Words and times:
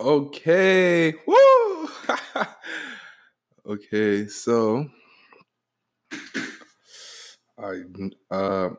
Okay. 0.00 1.12
Woo! 1.26 1.88
okay, 3.66 4.26
so 4.26 4.88
I 7.58 7.82
uh 8.30 8.70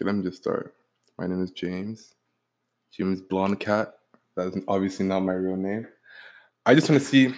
let 0.00 0.14
me 0.14 0.22
just 0.22 0.38
start. 0.38 0.74
My 1.18 1.26
name 1.26 1.42
is 1.42 1.50
James. 1.50 2.14
James 2.96 3.20
Blonde 3.20 3.60
Cat. 3.60 3.92
That's 4.36 4.56
obviously 4.68 5.04
not 5.04 5.20
my 5.20 5.34
real 5.34 5.56
name. 5.56 5.86
I 6.64 6.74
just 6.74 6.88
want 6.88 7.02
to 7.02 7.06
see 7.06 7.34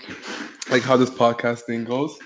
like 0.70 0.82
how 0.82 0.96
this 0.96 1.10
podcast 1.10 1.62
thing 1.62 1.84
goes. 1.84 2.16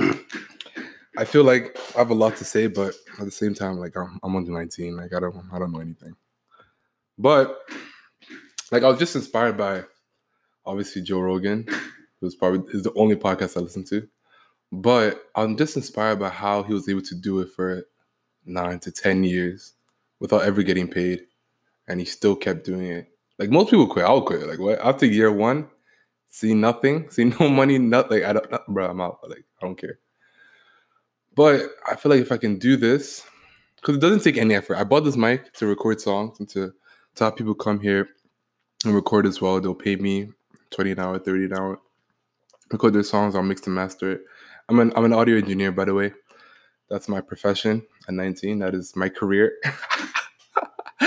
I 0.00 1.26
feel 1.26 1.44
like 1.44 1.78
I 1.94 1.98
have 1.98 2.08
a 2.08 2.14
lot 2.14 2.36
to 2.36 2.44
say, 2.46 2.68
but 2.68 2.94
at 3.18 3.26
the 3.26 3.30
same 3.30 3.52
time, 3.52 3.76
like 3.76 3.98
I'm, 3.98 4.18
I'm 4.22 4.34
only 4.34 4.50
19. 4.50 4.96
Like 4.96 5.12
I 5.12 5.20
don't 5.20 5.36
I 5.52 5.58
don't 5.58 5.72
know 5.72 5.80
anything. 5.80 6.16
But 7.18 7.58
like 8.70 8.82
I 8.82 8.88
was 8.88 8.98
just 8.98 9.16
inspired 9.16 9.56
by 9.56 9.84
obviously 10.64 11.02
Joe 11.02 11.20
Rogan, 11.20 11.66
who's 12.20 12.36
probably 12.36 12.72
is 12.72 12.84
the 12.84 12.92
only 12.94 13.16
podcast 13.16 13.56
I 13.56 13.60
listen 13.60 13.84
to. 13.84 14.06
But 14.70 15.24
I'm 15.34 15.56
just 15.56 15.76
inspired 15.76 16.20
by 16.20 16.28
how 16.28 16.62
he 16.62 16.74
was 16.74 16.88
able 16.88 17.02
to 17.02 17.14
do 17.14 17.40
it 17.40 17.50
for 17.50 17.84
nine 18.44 18.78
to 18.80 18.92
ten 18.92 19.24
years 19.24 19.74
without 20.20 20.42
ever 20.42 20.62
getting 20.62 20.88
paid, 20.88 21.22
and 21.88 21.98
he 22.00 22.06
still 22.06 22.36
kept 22.36 22.64
doing 22.64 22.86
it. 22.86 23.08
Like 23.38 23.50
most 23.50 23.70
people 23.70 23.86
quit, 23.86 24.04
I'll 24.04 24.22
quit. 24.22 24.46
Like 24.46 24.58
what 24.58 24.78
after 24.80 25.06
year 25.06 25.32
one, 25.32 25.68
see 26.28 26.54
nothing, 26.54 27.10
see 27.10 27.24
no 27.24 27.48
money, 27.48 27.78
nothing. 27.78 28.24
I 28.24 28.34
don't, 28.34 28.66
bro, 28.68 28.90
I'm 28.90 29.00
out. 29.00 29.18
Like 29.28 29.44
I 29.60 29.66
don't 29.66 29.76
care. 29.78 29.98
But 31.34 31.70
I 31.88 31.96
feel 31.96 32.10
like 32.10 32.20
if 32.20 32.32
I 32.32 32.36
can 32.36 32.58
do 32.58 32.76
this, 32.76 33.24
because 33.76 33.96
it 33.96 34.00
doesn't 34.00 34.24
take 34.24 34.36
any 34.36 34.54
effort. 34.54 34.76
I 34.76 34.84
bought 34.84 35.04
this 35.04 35.16
mic 35.16 35.52
to 35.54 35.66
record 35.66 36.00
songs 36.00 36.40
and 36.40 36.48
to 36.50 36.72
to 37.18 37.24
have 37.24 37.36
people 37.36 37.54
come 37.54 37.80
here 37.80 38.08
and 38.84 38.94
record 38.94 39.26
as 39.26 39.40
well. 39.40 39.60
They'll 39.60 39.74
pay 39.74 39.96
me 39.96 40.30
20 40.70 40.92
an 40.92 40.98
hour, 41.00 41.18
30 41.18 41.44
an 41.46 41.52
hour. 41.54 41.80
Record 42.70 42.94
their 42.94 43.02
songs, 43.02 43.34
I'll 43.34 43.42
mix 43.42 43.66
and 43.66 43.74
master 43.74 44.12
it. 44.12 44.22
I'm 44.68 44.78
an 44.80 44.92
I'm 44.94 45.04
an 45.04 45.12
audio 45.12 45.36
engineer, 45.36 45.72
by 45.72 45.84
the 45.84 45.94
way. 45.94 46.12
That's 46.90 47.08
my 47.08 47.20
profession 47.20 47.86
at 48.06 48.14
19. 48.14 48.58
That 48.58 48.74
is 48.74 48.94
my 48.96 49.08
career. 49.08 49.52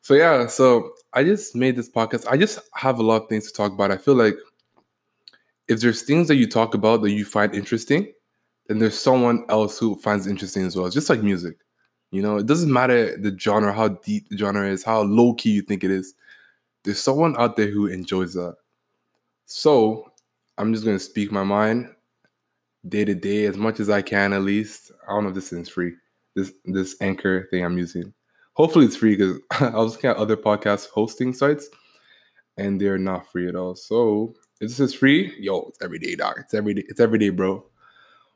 so 0.00 0.14
yeah, 0.14 0.46
so 0.46 0.90
I 1.12 1.24
just 1.24 1.54
made 1.54 1.76
this 1.76 1.90
podcast. 1.90 2.26
I 2.28 2.36
just 2.36 2.60
have 2.74 2.98
a 2.98 3.02
lot 3.02 3.22
of 3.22 3.28
things 3.28 3.46
to 3.50 3.52
talk 3.52 3.72
about. 3.72 3.90
I 3.90 3.96
feel 3.96 4.14
like 4.14 4.34
if 5.68 5.80
there's 5.80 6.02
things 6.02 6.28
that 6.28 6.36
you 6.36 6.48
talk 6.48 6.74
about 6.74 7.02
that 7.02 7.10
you 7.10 7.24
find 7.24 7.54
interesting, 7.54 8.12
then 8.66 8.78
there's 8.78 8.98
someone 8.98 9.44
else 9.48 9.78
who 9.78 9.96
finds 9.96 10.26
interesting 10.26 10.64
as 10.64 10.76
well. 10.76 10.86
It's 10.86 10.94
just 10.94 11.10
like 11.10 11.22
music. 11.22 11.56
You 12.14 12.22
know, 12.22 12.36
it 12.36 12.46
doesn't 12.46 12.72
matter 12.72 13.16
the 13.16 13.36
genre, 13.36 13.72
how 13.72 13.88
deep 13.88 14.28
the 14.28 14.38
genre 14.38 14.68
is, 14.68 14.84
how 14.84 15.02
low 15.02 15.34
key 15.34 15.50
you 15.50 15.62
think 15.62 15.82
it 15.82 15.90
is. 15.90 16.14
There's 16.84 17.02
someone 17.02 17.34
out 17.40 17.56
there 17.56 17.66
who 17.66 17.88
enjoys 17.88 18.34
that. 18.34 18.54
So 19.46 20.12
I'm 20.56 20.72
just 20.72 20.84
gonna 20.84 21.00
speak 21.00 21.32
my 21.32 21.42
mind 21.42 21.92
day 22.88 23.04
to 23.04 23.16
day 23.16 23.46
as 23.46 23.56
much 23.56 23.80
as 23.80 23.90
I 23.90 24.00
can 24.00 24.32
at 24.32 24.42
least. 24.42 24.92
I 25.08 25.10
don't 25.12 25.24
know 25.24 25.30
if 25.30 25.34
this 25.34 25.52
is 25.52 25.68
free. 25.68 25.94
This 26.36 26.52
this 26.66 26.94
anchor 27.00 27.48
thing 27.50 27.64
I'm 27.64 27.78
using. 27.78 28.14
Hopefully 28.52 28.84
it's 28.86 28.94
free 28.94 29.16
because 29.16 29.40
I 29.50 29.76
was 29.76 29.94
looking 29.94 30.10
at 30.10 30.16
other 30.16 30.36
podcast 30.36 30.90
hosting 30.90 31.32
sites 31.32 31.68
and 32.58 32.80
they're 32.80 32.96
not 32.96 33.26
free 33.32 33.48
at 33.48 33.56
all. 33.56 33.74
So 33.74 34.36
if 34.60 34.68
this 34.68 34.78
is 34.78 34.94
free, 34.94 35.34
yo, 35.40 35.66
it's 35.68 35.82
every 35.82 35.98
day, 35.98 36.14
dog. 36.14 36.36
It's 36.38 36.54
every 36.54 36.74
day, 36.74 36.84
it's 36.88 37.00
every 37.00 37.18
day, 37.18 37.30
bro. 37.30 37.66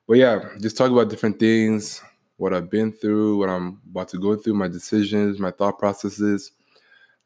But 0.08 0.16
yeah, 0.16 0.40
just 0.60 0.76
talk 0.76 0.90
about 0.90 1.10
different 1.10 1.38
things, 1.38 2.02
what 2.38 2.54
I've 2.54 2.70
been 2.70 2.92
through, 2.92 3.38
what 3.38 3.50
I'm 3.50 3.80
about 3.90 4.08
to 4.10 4.18
go 4.18 4.36
through, 4.36 4.54
my 4.54 4.68
decisions, 4.68 5.38
my 5.38 5.50
thought 5.50 5.78
processes, 5.78 6.52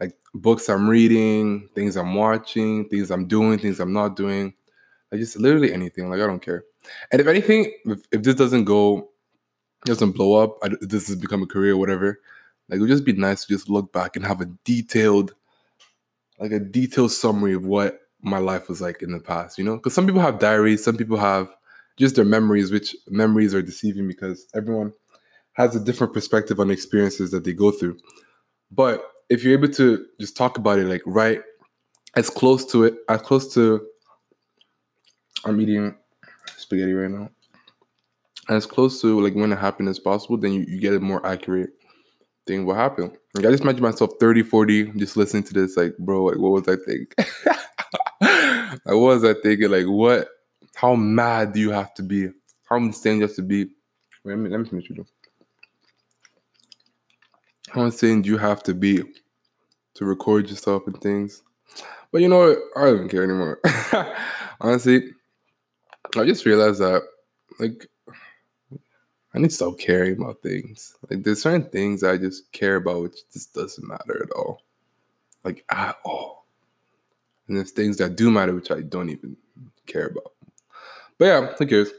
like 0.01 0.17
books 0.35 0.69
I'm 0.69 0.89
reading, 0.89 1.69
things 1.75 1.97
I'm 1.97 2.15
watching, 2.15 2.89
things 2.89 3.11
I'm 3.11 3.29
doing, 3.29 3.59
things 3.59 3.79
I'm 3.79 3.93
not 3.93 4.17
doing, 4.17 4.55
like 5.13 5.21
just 5.21 5.39
literally 5.39 5.73
anything. 5.73 6.09
Like 6.11 6.21
I 6.21 6.27
don't 6.27 6.41
care. 6.41 6.65
And 7.13 7.21
if 7.21 7.27
anything, 7.27 7.73
if, 7.85 8.01
if 8.11 8.23
this 8.23 8.35
doesn't 8.35 8.65
go, 8.65 9.11
doesn't 9.85 10.13
blow 10.13 10.43
up, 10.43 10.57
I, 10.63 10.71
this 10.81 11.09
has 11.09 11.17
become 11.17 11.43
a 11.43 11.47
career, 11.47 11.77
whatever. 11.77 12.19
Like 12.69 12.79
it 12.79 12.81
would 12.81 12.89
just 12.89 13.05
be 13.05 13.13
nice 13.13 13.45
to 13.45 13.53
just 13.53 13.69
look 13.69 13.93
back 13.93 14.17
and 14.17 14.25
have 14.25 14.41
a 14.41 14.47
detailed, 14.65 15.35
like 16.39 16.53
a 16.53 16.59
detailed 16.59 17.13
summary 17.13 17.53
of 17.53 17.67
what 17.67 18.01
my 18.23 18.39
life 18.39 18.69
was 18.69 18.81
like 18.81 19.03
in 19.03 19.13
the 19.13 19.21
past. 19.21 19.59
You 19.59 19.65
know, 19.65 19.77
because 19.77 19.93
some 19.93 20.07
people 20.07 20.23
have 20.23 20.39
diaries, 20.39 20.83
some 20.83 20.97
people 20.97 21.19
have 21.19 21.49
just 21.99 22.17
their 22.17 22.25
memories, 22.25 22.73
which 22.73 22.97
memories 23.09 23.55
are 23.55 23.61
deceiving 23.61 24.09
because 24.09 24.47
everyone 24.55 24.95
has 25.55 25.77
a 25.77 25.81
different 25.81 26.13
perspective 26.13 26.61
on 26.61 26.71
experiences 26.71 27.31
that 27.31 27.45
they 27.45 27.53
go 27.53 27.71
through. 27.71 27.99
But 28.71 29.05
if 29.29 29.45
you're 29.45 29.53
able 29.53 29.73
to 29.75 30.07
just 30.21 30.37
talk 30.37 30.59
about 30.59 30.79
it, 30.79 30.87
like 30.87 31.03
right 31.07 31.41
as 32.17 32.31
close 32.31 32.65
to 32.73 32.85
it, 32.85 32.95
as 33.09 33.23
close 33.23 33.53
to 33.55 33.87
I'm 35.45 35.61
eating 35.61 35.95
spaghetti 36.57 36.93
right 36.93 37.11
now. 37.11 37.31
As 38.49 38.67
close 38.67 39.01
to 39.03 39.21
like 39.21 39.35
when 39.35 39.53
it 39.53 39.59
happened 39.59 39.89
as 39.89 39.99
possible, 39.99 40.37
then 40.37 40.53
you, 40.53 40.65
you 40.69 40.81
get 40.81 40.95
a 40.95 41.01
more 41.01 41.25
accurate 41.27 41.71
thing 42.47 42.67
what 42.67 42.77
happened. 42.77 43.13
Like 43.35 43.47
I 43.47 43.51
just 43.51 43.63
imagine 43.63 43.83
myself 43.83 44.13
30, 44.19 44.43
40, 44.43 44.93
just 44.93 45.17
listening 45.17 45.45
to 45.45 45.55
this, 45.55 45.77
like, 45.77 45.97
bro, 45.99 46.25
like 46.25 46.39
what 46.39 46.53
was 46.53 46.69
I 46.69 46.77
thinking? 46.85 47.09
like 48.85 48.95
what 48.95 48.97
was 48.97 49.25
I 49.25 49.35
thinking? 49.35 49.71
Like 49.71 49.87
what 49.87 50.29
how 50.75 50.95
mad 50.95 51.53
do 51.53 51.61
you 51.61 51.71
have 51.71 51.95
to 51.95 52.03
be? 52.03 52.29
How 52.69 52.77
insane 52.77 53.15
do 53.15 53.19
you 53.19 53.27
have 53.27 53.37
to 53.37 53.43
be? 53.43 53.65
Wait, 54.25 54.33
let 54.33 54.39
me 54.39 54.51
let 54.51 54.61
me 54.61 54.69
finish 54.69 54.91
you. 54.91 55.05
How 57.73 57.87
insane 57.87 58.21
do 58.21 58.29
you 58.29 58.37
have 58.37 58.63
to 58.65 58.75
be 58.75 59.03
to 59.95 60.05
record 60.05 60.51
yourself 60.51 60.87
and 60.87 61.01
things? 61.01 61.43
But 62.11 62.21
you 62.21 62.29
know 62.29 62.41
what? 62.41 62.59
I 62.77 62.91
don't 62.91 63.09
care 63.09 63.25
anymore. 63.25 63.61
Honestly, 64.61 65.13
I 66.15 66.27
just 66.27 66.45
realized 66.45 66.81
that 66.81 67.03
like 67.59 67.89
I 69.35 69.39
need 69.39 69.49
to 69.49 69.55
stop 69.55 69.79
caring 69.79 70.21
about 70.21 70.43
things. 70.43 70.97
Like 71.09 71.23
there's 71.23 71.41
certain 71.41 71.71
things 71.71 72.05
I 72.05 72.19
just 72.19 72.53
care 72.53 72.77
about 72.77 73.05
which 73.05 73.17
just 73.33 73.55
doesn't 73.55 73.89
matter 73.89 74.23
at 74.23 74.33
all. 74.33 74.61
Like 75.43 75.65
at 75.71 75.97
all. 76.05 76.45
And 77.49 77.57
there's 77.57 77.71
things 77.71 77.97
that 77.97 78.17
do 78.17 78.31
matter 78.31 78.55
which 78.55 78.71
I 78.71 78.83
don't 78.83 79.09
even 79.09 79.35
care 79.87 80.09
about. 80.09 80.35
But 81.17 81.25
yeah, 81.25 81.55
who 81.59 81.67
cares? 81.67 81.91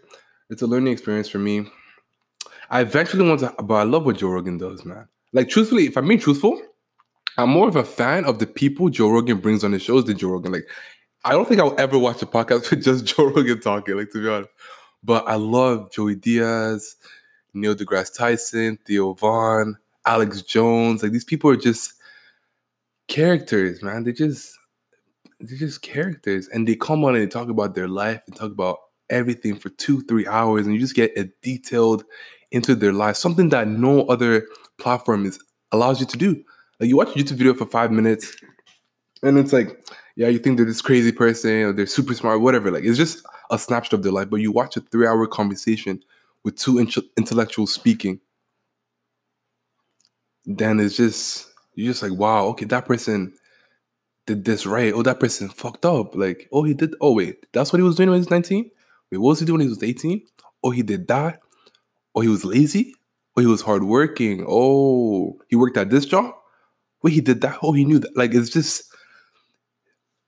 It's 0.52 0.62
a 0.62 0.68
learning 0.68 0.94
experience 0.94 1.30
for 1.30 1.40
me. 1.40 1.66
I 2.70 2.82
eventually 2.82 3.28
want 3.28 3.40
to, 3.40 3.56
but 3.64 3.74
I 3.74 3.84
love 3.84 4.06
what 4.06 4.18
Joe 4.18 4.30
Rogan 4.30 4.60
does, 4.60 4.86
man. 4.86 5.08
Like, 5.34 5.50
truthfully, 5.50 5.88
if 5.88 5.98
I'm 5.98 6.08
being 6.08 6.20
truthful, 6.20 6.62
I'm 7.38 7.50
more 7.50 7.68
of 7.68 7.76
a 7.76 7.84
fan 7.84 8.26
of 8.26 8.40
the 8.40 8.48
people 8.48 8.90
Joe 8.90 9.10
Rogan 9.10 9.40
brings 9.40 9.64
on 9.64 9.72
his 9.72 9.82
shows 9.82 10.06
than 10.06 10.18
Joe 10.18 10.30
Rogan. 10.30 10.52
Like, 10.52 10.68
I 11.26 11.32
don't 11.32 11.48
think 11.48 11.60
I'll 11.60 11.80
ever 11.80 11.98
watch 11.98 12.22
a 12.22 12.26
podcast 12.26 12.70
with 12.70 12.84
just 12.84 13.06
Joe 13.06 13.26
Rogan 13.26 13.60
talking, 13.60 13.98
like, 13.98 14.12
to 14.12 14.22
be 14.22 14.30
honest. 14.30 14.50
But 15.04 15.28
I 15.28 15.36
love 15.36 15.92
Joey 15.92 16.16
Diaz, 16.16 16.96
Neil 17.54 17.76
deGrasse 17.76 18.16
Tyson, 18.16 18.78
Theo 18.86 19.14
Von, 19.14 19.78
Alex 20.06 20.44
Jones. 20.44 21.04
Like, 21.04 21.12
these 21.12 21.26
people 21.26 21.50
are 21.50 21.58
just 21.58 21.94
characters, 23.08 23.82
man. 23.82 24.04
They 24.04 24.14
just, 24.14 24.58
they're 25.40 25.58
just 25.58 25.82
characters. 25.82 26.48
And 26.50 26.68
they 26.68 26.76
come 26.76 27.04
on 27.04 27.16
and 27.16 27.24
they 27.24 27.28
talk 27.28 27.50
about 27.50 27.76
their 27.76 27.88
life 27.88 28.22
and 28.28 28.36
talk 28.36 28.52
about 28.52 28.78
everything 29.10 29.56
for 29.56 29.70
two, 29.70 30.02
three 30.04 30.28
hours, 30.28 30.66
and 30.66 30.74
you 30.74 30.82
just 30.82 30.96
get 30.96 31.18
a 31.18 31.30
detailed 31.42 32.04
into 32.52 32.76
their 32.76 32.94
life, 32.94 33.16
something 33.16 33.50
that 33.50 33.68
no 33.68 34.02
other 34.04 34.48
platform 34.84 35.26
is 35.26 35.40
allows 35.72 36.00
you 36.00 36.06
to 36.06 36.18
do. 36.18 36.44
Like 36.80 36.90
you 36.90 36.98
watch 36.98 37.10
a 37.10 37.20
YouTube 37.20 37.38
video 37.38 37.54
for 37.54 37.66
five 37.66 37.92
minutes, 37.92 38.36
and 39.24 39.38
it's 39.40 39.54
like, 39.54 39.84
yeah, 40.16 40.28
you 40.28 40.40
think 40.40 40.58
they're 40.58 40.66
this 40.66 40.82
crazy 40.82 41.12
person 41.12 41.64
or 41.64 41.74
they're 41.74 41.86
super 41.88 42.14
smart, 42.14 42.42
whatever. 42.42 42.70
Like 42.72 42.84
it's 42.84 42.98
just 42.98 43.26
a 43.50 43.58
snapshot 43.58 43.94
of 43.94 44.04
their 44.04 44.12
life. 44.12 44.30
But 44.30 44.42
you 44.42 44.52
watch 44.52 44.78
a 44.78 44.82
three-hour 44.82 45.28
conversation 45.28 46.04
with 46.44 46.58
two 46.58 46.78
int- 46.78 46.98
intellectuals 47.18 47.74
speaking, 47.74 48.20
then 50.46 50.80
it's 50.80 50.98
just 50.98 51.52
you're 51.76 51.92
just 51.92 52.04
like, 52.04 52.14
wow, 52.14 52.46
okay, 52.48 52.66
that 52.66 52.86
person 52.86 53.34
did 54.26 54.46
this 54.46 54.66
right. 54.66 54.94
Oh, 54.94 55.04
that 55.04 55.20
person 55.20 55.50
fucked 55.50 55.86
up. 55.86 56.16
Like, 56.16 56.48
oh, 56.52 56.64
he 56.64 56.74
did. 56.74 56.96
Oh, 57.02 57.14
wait, 57.14 57.46
that's 57.54 57.74
what 57.74 57.80
he 57.80 57.84
was 57.84 57.96
doing 57.96 58.10
when 58.10 58.18
he 58.18 58.22
was 58.22 58.30
19. 58.30 58.70
Wait, 59.12 59.18
what 59.18 59.30
was 59.30 59.40
he 59.40 59.46
doing 59.46 59.60
when 59.60 59.68
he 59.68 59.70
was 59.70 59.84
18? 59.84 60.22
Oh, 60.64 60.72
he 60.72 60.84
did 60.84 61.08
that. 61.08 61.40
Oh, 62.16 62.22
he 62.22 62.28
was 62.28 62.46
lazy. 62.46 62.96
Oh, 63.36 63.42
he 63.42 63.48
was 63.48 63.62
hardworking. 63.62 64.46
Oh, 64.48 65.40
he 65.48 65.56
worked 65.56 65.78
at 65.78 65.90
this 65.90 66.06
job. 66.06 66.34
Wait, 67.02 67.14
he 67.14 67.22
did 67.22 67.42
that. 67.42 67.58
Oh, 67.62 67.74
he 67.74 67.86
knew 67.86 68.00
that. 68.00 68.16
Like, 68.16 68.34
it's 68.34 68.50
just. 68.50 68.94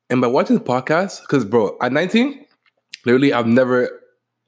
And 0.10 0.22
by 0.22 0.28
watching 0.28 0.58
the 0.58 0.64
podcast, 0.64 1.22
because 1.22 1.46
bro, 1.46 1.78
at 1.82 1.92
19, 1.92 2.46
literally, 3.06 3.34
I've 3.34 3.48
never 3.48 3.90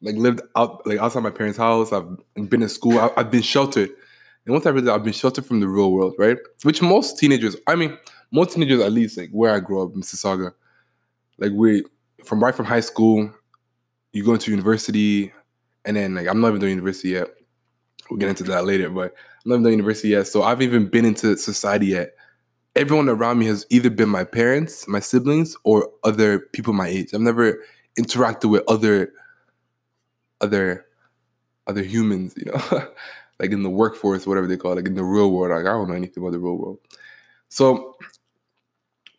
like 0.01 0.15
lived 0.15 0.42
out 0.56 0.86
like 0.86 1.00
outside 1.00 1.24
my 1.24 1.30
parents' 1.30 1.57
house. 1.57 1.92
I've 1.92 2.07
been 2.50 2.62
in 2.62 2.69
school. 2.69 3.00
I, 3.00 3.12
have 3.18 3.31
been 3.31 3.42
sheltered. 3.42 3.89
And 4.45 4.54
once 4.54 4.65
I 4.65 4.69
realized 4.69 4.95
I've 4.95 5.03
been 5.03 5.13
sheltered 5.13 5.45
from 5.45 5.60
the 5.60 5.68
real 5.68 5.92
world, 5.92 6.15
right? 6.18 6.38
Which 6.63 6.81
most 6.81 7.18
teenagers, 7.18 7.57
I 7.68 7.75
mean, 7.75 7.98
most 8.31 8.53
teenagers 8.53 8.81
at 8.81 8.92
least, 8.92 9.18
like 9.18 9.30
where 9.31 9.53
I 9.53 9.60
grew 9.60 9.83
up, 9.83 9.94
Mississauga, 9.94 10.53
like 11.38 11.51
we 11.53 11.83
from 12.24 12.44
right 12.44 12.56
from 12.56 12.65
high 12.65 12.80
school, 12.80 13.33
you 14.13 14.24
go 14.24 14.33
into 14.33 14.51
university, 14.51 15.33
and 15.86 15.98
then 15.98 16.15
like 16.15 16.27
I'm 16.27 16.39
not 16.39 16.50
even 16.50 16.62
doing 16.62 16.71
university 16.71 17.10
yet. 17.10 17.27
We'll 18.09 18.19
get 18.19 18.30
into 18.30 18.44
that 18.45 18.65
later, 18.65 18.89
but 18.89 19.13
I'm 19.45 19.51
not 19.51 19.57
even 19.59 19.71
university 19.74 20.09
yet. 20.09 20.27
So 20.27 20.44
I've 20.44 20.62
even 20.62 20.88
been 20.88 21.06
into 21.06 21.38
society 21.38 21.88
yet. 21.88 22.15
everyone 22.75 23.09
around 23.09 23.39
me 23.39 23.48
has 23.48 23.65
either 23.69 23.89
been 23.89 24.09
my 24.09 24.24
parents, 24.24 24.88
my 24.88 25.00
siblings, 25.00 25.56
or 25.63 25.89
other 26.04 26.39
people 26.39 26.74
my 26.74 26.88
age. 26.88 27.13
I've 27.13 27.21
never 27.21 27.63
interacted 28.00 28.50
with 28.51 28.63
other 28.68 29.13
other 30.42 30.86
other 31.68 31.83
humans, 31.83 32.33
you 32.38 32.45
know, 32.51 32.62
like 33.39 33.51
in 33.51 33.63
the 33.63 33.69
workforce, 33.69 34.27
whatever 34.27 34.48
they 34.48 34.57
call 34.57 34.74
it, 34.74 34.75
like 34.77 34.88
in 34.88 34.95
the 34.95 35.03
real 35.03 35.31
world. 35.31 35.51
Like 35.51 35.65
I 35.71 35.75
don't 35.77 35.89
know 35.89 35.95
anything 35.95 36.24
about 36.24 36.33
the 36.33 36.39
real 36.39 36.57
world. 36.57 36.80
So 37.50 37.95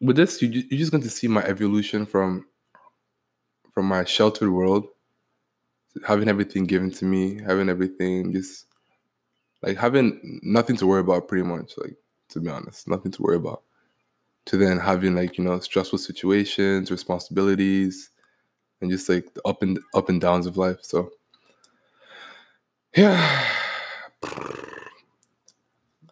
with 0.01 0.17
this, 0.17 0.41
you 0.43 0.49
you're 0.49 0.79
just 0.79 0.93
going 0.93 1.03
to 1.03 1.11
see 1.11 1.29
my 1.29 1.43
evolution 1.45 2.07
from 2.07 2.47
from 3.73 3.87
my 3.87 4.05
sheltered 4.05 4.51
world, 4.51 4.87
having 6.07 6.29
everything 6.29 6.65
given 6.65 6.91
to 6.93 7.05
me, 7.05 7.41
having 7.43 7.69
everything 7.69 8.33
just 8.33 8.67
like 9.63 9.77
having 9.77 10.41
nothing 10.43 10.77
to 10.77 10.87
worry 10.87 11.01
about, 11.01 11.29
pretty 11.29 11.45
much. 11.45 11.75
Like 11.77 11.97
to 12.31 12.41
be 12.41 12.49
honest, 12.49 12.89
nothing 12.89 13.13
to 13.13 13.23
worry 13.23 13.37
about. 13.37 13.63
To 14.47 14.57
then 14.57 14.79
having 14.79 15.15
like 15.15 15.39
you 15.39 15.45
know 15.45 15.59
stressful 15.61 15.99
situations, 15.99 16.91
responsibilities, 16.91 18.11
and 18.81 18.91
just 18.91 19.09
like 19.09 19.35
the 19.35 19.43
up 19.47 19.63
and 19.63 19.79
up 19.95 20.09
and 20.09 20.21
downs 20.21 20.47
of 20.47 20.57
life. 20.57 20.79
So 20.83 21.11
yeah. 22.97 23.45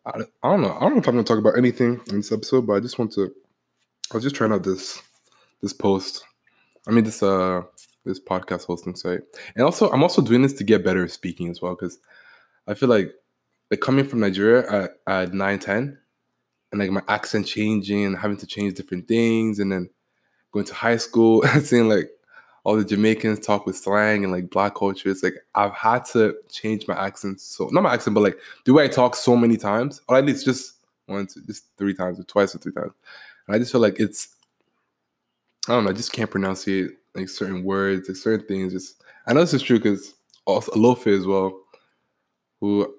I, 0.06 0.19
don't 0.44 0.62
know. 0.62 0.76
I 0.76 0.81
don't 0.81 0.93
know 0.93 0.98
if 0.98 1.08
I'm 1.08 1.14
gonna 1.14 1.25
talk 1.25 1.38
about 1.38 1.58
anything 1.58 2.00
in 2.10 2.16
this 2.16 2.31
episode, 2.31 2.64
but 2.66 2.75
I 2.75 2.81
just 2.81 2.98
want 2.98 3.12
to. 3.14 3.32
I 4.12 4.14
was 4.14 4.22
just 4.22 4.37
trying 4.37 4.52
out 4.52 4.62
this 4.62 5.02
this 5.62 5.72
post. 5.72 6.25
I 6.87 6.93
mean 6.93 7.02
this 7.02 7.22
uh 7.25 7.62
this 8.04 8.20
podcast 8.20 8.66
hosting 8.66 8.94
site, 8.94 9.22
and 9.56 9.64
also 9.64 9.90
I'm 9.90 10.04
also 10.04 10.22
doing 10.22 10.43
this 10.43 10.52
to 10.54 10.64
get 10.64 10.84
better 10.84 11.04
at 11.04 11.10
speaking 11.10 11.50
as 11.50 11.60
well 11.60 11.75
because 11.75 11.98
I 12.69 12.75
feel 12.75 12.88
like 12.88 13.12
like 13.70 13.80
coming 13.80 14.06
from 14.06 14.20
Nigeria 14.20 14.70
at, 14.70 14.90
at 15.06 15.34
9, 15.34 15.58
10, 15.58 15.98
and 16.72 16.80
like 16.80 16.90
my 16.90 17.02
accent 17.08 17.46
changing 17.46 18.04
and 18.04 18.16
having 18.16 18.36
to 18.38 18.46
change 18.46 18.74
different 18.74 19.08
things, 19.08 19.58
and 19.58 19.72
then 19.72 19.88
going 20.52 20.66
to 20.66 20.74
high 20.74 20.96
school 20.96 21.42
and 21.46 21.62
seeing 21.64 21.88
like 21.88 22.10
all 22.64 22.76
the 22.76 22.84
Jamaicans 22.84 23.38
talk 23.38 23.64
with 23.64 23.76
slang 23.76 24.24
and 24.24 24.32
like 24.32 24.50
black 24.50 24.74
culture. 24.74 25.08
It's 25.08 25.22
like 25.22 25.34
I've 25.54 25.72
had 25.72 26.04
to 26.06 26.34
change 26.50 26.88
my 26.88 26.96
accent. 26.96 27.40
So 27.40 27.68
not 27.70 27.82
my 27.82 27.94
accent, 27.94 28.14
but 28.14 28.22
like 28.22 28.38
the 28.64 28.72
way 28.72 28.84
I 28.84 28.88
talk 28.88 29.14
so 29.14 29.36
many 29.36 29.56
times, 29.56 30.00
or 30.08 30.16
at 30.16 30.24
least 30.24 30.44
just 30.44 30.74
once, 31.06 31.34
just 31.46 31.66
three 31.78 31.94
times, 31.94 32.19
or 32.19 32.24
twice, 32.24 32.54
or 32.54 32.58
three 32.58 32.72
times. 32.72 32.92
And 33.46 33.54
I 33.54 33.58
just 33.60 33.70
feel 33.70 33.80
like 33.80 34.00
it's 34.00 34.34
I 35.69 35.72
don't 35.72 35.84
know. 35.84 35.90
I 35.90 35.94
just 35.94 36.12
can't 36.12 36.30
pronounce 36.30 36.66
it 36.66 36.92
like 37.14 37.28
certain 37.28 37.62
words, 37.62 38.08
like 38.08 38.16
certain 38.16 38.46
things. 38.46 38.72
Just 38.72 39.02
I 39.26 39.32
know 39.32 39.40
this 39.40 39.54
is 39.54 39.62
true 39.62 39.78
because 39.78 40.14
also 40.44 40.72
Alofe 40.72 41.06
as 41.06 41.26
well, 41.26 41.60
who 42.60 42.92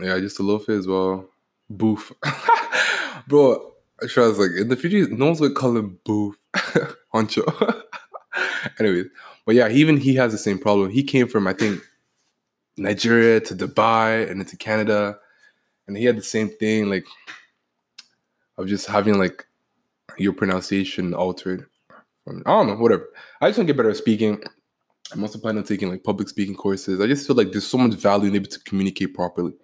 yeah, 0.00 0.18
just 0.18 0.38
Alofe 0.38 0.68
as 0.68 0.86
well. 0.86 1.28
Boof, 1.70 2.12
bro. 3.28 3.72
I 4.00 4.06
I 4.16 4.20
was 4.20 4.38
like 4.38 4.52
in 4.52 4.68
the 4.68 4.76
future, 4.76 5.12
no 5.12 5.26
one's 5.26 5.40
gonna 5.40 5.54
call 5.54 5.76
him 5.76 5.98
Boof, 6.04 6.36
Honcho. 7.14 7.82
Anyways, 8.78 9.06
but 9.44 9.54
yeah, 9.56 9.68
even 9.68 9.96
he 9.96 10.14
has 10.14 10.32
the 10.32 10.38
same 10.38 10.58
problem. 10.58 10.90
He 10.90 11.02
came 11.02 11.26
from 11.26 11.46
I 11.46 11.52
think 11.52 11.82
Nigeria 12.76 13.40
to 13.40 13.54
Dubai 13.56 14.30
and 14.30 14.40
into 14.40 14.56
Canada, 14.56 15.18
and 15.86 15.96
he 15.96 16.04
had 16.04 16.16
the 16.16 16.22
same 16.22 16.48
thing, 16.48 16.88
like 16.88 17.04
of 18.56 18.66
just 18.66 18.86
having 18.86 19.18
like 19.18 19.46
your 20.16 20.32
pronunciation 20.32 21.14
altered. 21.14 21.66
I 22.28 22.32
don't 22.32 22.66
know, 22.66 22.76
whatever. 22.76 23.08
I 23.40 23.48
just 23.48 23.58
want 23.58 23.68
to 23.68 23.72
get 23.72 23.78
better 23.78 23.90
at 23.90 23.96
speaking. 23.96 24.42
I'm 25.12 25.22
also 25.22 25.38
planning 25.38 25.60
on 25.60 25.64
taking 25.64 25.88
like 25.88 26.04
public 26.04 26.28
speaking 26.28 26.54
courses. 26.54 27.00
I 27.00 27.06
just 27.06 27.26
feel 27.26 27.36
like 27.36 27.52
there's 27.52 27.66
so 27.66 27.78
much 27.78 27.94
value 27.94 28.28
in 28.28 28.36
able 28.36 28.48
to 28.48 28.60
communicate 28.60 29.14
properly. 29.14 29.54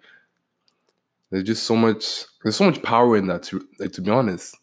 There's 1.35 1.47
just 1.47 1.63
so 1.63 1.75
much. 1.75 2.23
There's 2.43 2.55
so 2.55 2.63
much 2.63 2.81
power 2.81 3.17
in 3.17 3.27
that. 3.27 3.43
To 3.43 3.61
like, 3.77 3.91
to 3.91 4.01
be 4.01 4.09
honest, 4.09 4.55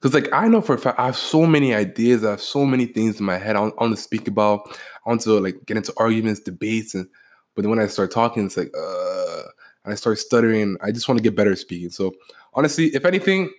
because 0.00 0.14
like 0.14 0.32
I 0.32 0.46
know 0.46 0.60
for 0.60 0.76
a 0.76 0.78
fact 0.78 0.96
I 0.96 1.06
have 1.06 1.16
so 1.16 1.44
many 1.44 1.74
ideas, 1.74 2.24
I 2.24 2.30
have 2.30 2.40
so 2.40 2.64
many 2.64 2.86
things 2.86 3.18
in 3.18 3.26
my 3.26 3.36
head 3.36 3.56
I 3.56 3.60
want, 3.60 3.74
I 3.78 3.82
want 3.82 3.96
to 3.96 4.00
speak 4.00 4.28
about. 4.28 4.60
I 5.04 5.08
want 5.08 5.22
to 5.22 5.40
like 5.40 5.56
get 5.66 5.76
into 5.76 5.92
arguments, 5.96 6.38
debates, 6.38 6.94
and 6.94 7.08
but 7.56 7.62
then 7.62 7.70
when 7.70 7.80
I 7.80 7.88
start 7.88 8.12
talking, 8.12 8.46
it's 8.46 8.56
like 8.56 8.70
uh 8.78 9.42
and 9.82 9.92
I 9.92 9.96
start 9.96 10.18
stuttering. 10.20 10.76
I 10.82 10.92
just 10.92 11.08
want 11.08 11.18
to 11.18 11.22
get 11.22 11.34
better 11.34 11.50
at 11.50 11.58
speaking. 11.58 11.90
So 11.90 12.14
honestly, 12.54 12.94
if 12.94 13.04
anything, 13.04 13.50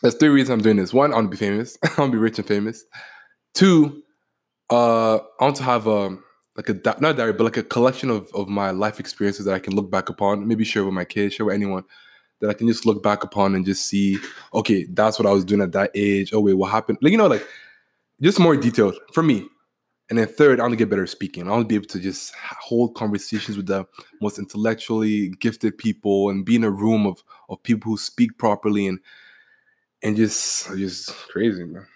there's 0.00 0.14
three 0.14 0.30
reasons 0.30 0.54
I'm 0.54 0.62
doing 0.62 0.76
this. 0.76 0.94
One, 0.94 1.12
I 1.12 1.16
want 1.16 1.30
to 1.30 1.36
be 1.36 1.44
famous. 1.44 1.76
I 1.84 1.88
want 2.00 2.10
to 2.10 2.16
be 2.16 2.22
rich 2.22 2.38
and 2.38 2.48
famous. 2.48 2.86
Two, 3.52 4.02
uh, 4.70 5.16
I 5.16 5.44
want 5.44 5.56
to 5.56 5.62
have 5.62 5.86
a 5.86 6.16
like 6.60 6.68
a 6.68 7.00
not 7.00 7.16
diary, 7.16 7.32
but 7.32 7.44
like 7.44 7.56
a 7.56 7.62
collection 7.62 8.10
of 8.10 8.30
of 8.34 8.48
my 8.48 8.70
life 8.70 9.00
experiences 9.00 9.46
that 9.46 9.54
I 9.54 9.58
can 9.58 9.74
look 9.74 9.90
back 9.90 10.08
upon, 10.08 10.46
maybe 10.46 10.64
share 10.64 10.84
with 10.84 10.94
my 10.94 11.04
kids, 11.04 11.34
share 11.34 11.46
with 11.46 11.54
anyone 11.54 11.84
that 12.40 12.50
I 12.50 12.54
can 12.54 12.68
just 12.68 12.86
look 12.86 13.02
back 13.02 13.22
upon 13.22 13.54
and 13.54 13.64
just 13.64 13.86
see, 13.86 14.18
okay, 14.54 14.86
that's 14.90 15.18
what 15.18 15.26
I 15.26 15.32
was 15.32 15.44
doing 15.44 15.60
at 15.60 15.72
that 15.72 15.90
age. 15.94 16.32
Oh 16.32 16.40
wait, 16.40 16.54
what 16.54 16.70
happened? 16.70 16.98
Like 17.00 17.12
you 17.12 17.18
know, 17.18 17.26
like 17.26 17.46
just 18.20 18.38
more 18.38 18.56
detailed 18.56 18.96
for 19.12 19.22
me. 19.22 19.48
And 20.10 20.18
then 20.18 20.26
third, 20.26 20.58
I 20.58 20.64
want 20.64 20.72
to 20.72 20.76
get 20.76 20.90
better 20.90 21.04
at 21.04 21.08
speaking. 21.08 21.46
I 21.46 21.50
want 21.50 21.62
to 21.62 21.68
be 21.68 21.76
able 21.76 21.86
to 21.86 22.00
just 22.00 22.34
hold 22.60 22.96
conversations 22.96 23.56
with 23.56 23.66
the 23.66 23.86
most 24.20 24.38
intellectually 24.38 25.28
gifted 25.28 25.78
people 25.78 26.30
and 26.30 26.44
be 26.44 26.56
in 26.56 26.64
a 26.64 26.70
room 26.70 27.06
of 27.06 27.22
of 27.48 27.62
people 27.62 27.92
who 27.92 27.96
speak 27.96 28.36
properly 28.36 28.86
and 28.86 28.98
and 30.02 30.16
just 30.16 30.68
just 30.76 31.10
crazy, 31.28 31.64
man. 31.64 31.86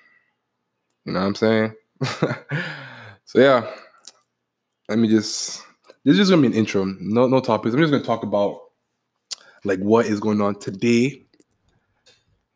You 1.05 1.13
know 1.13 1.21
what 1.21 1.27
I'm 1.27 1.35
saying? 1.35 1.75
so 3.25 3.41
yeah, 3.41 3.71
let 4.89 4.99
me 4.99 5.09
just. 5.09 5.63
This 6.05 6.13
is 6.13 6.19
just 6.19 6.31
gonna 6.31 6.43
be 6.43 6.49
an 6.49 6.55
intro. 6.55 6.85
No 6.85 7.27
no 7.27 7.41
topics. 7.41 7.75
I'm 7.75 7.81
just 7.81 7.93
gonna 7.93 8.05
talk 8.05 8.23
about 8.23 8.61
like 9.65 9.81
what 9.81 10.07
is 10.07 10.21
going 10.21 10.41
on 10.41 10.59
today. 10.59 11.25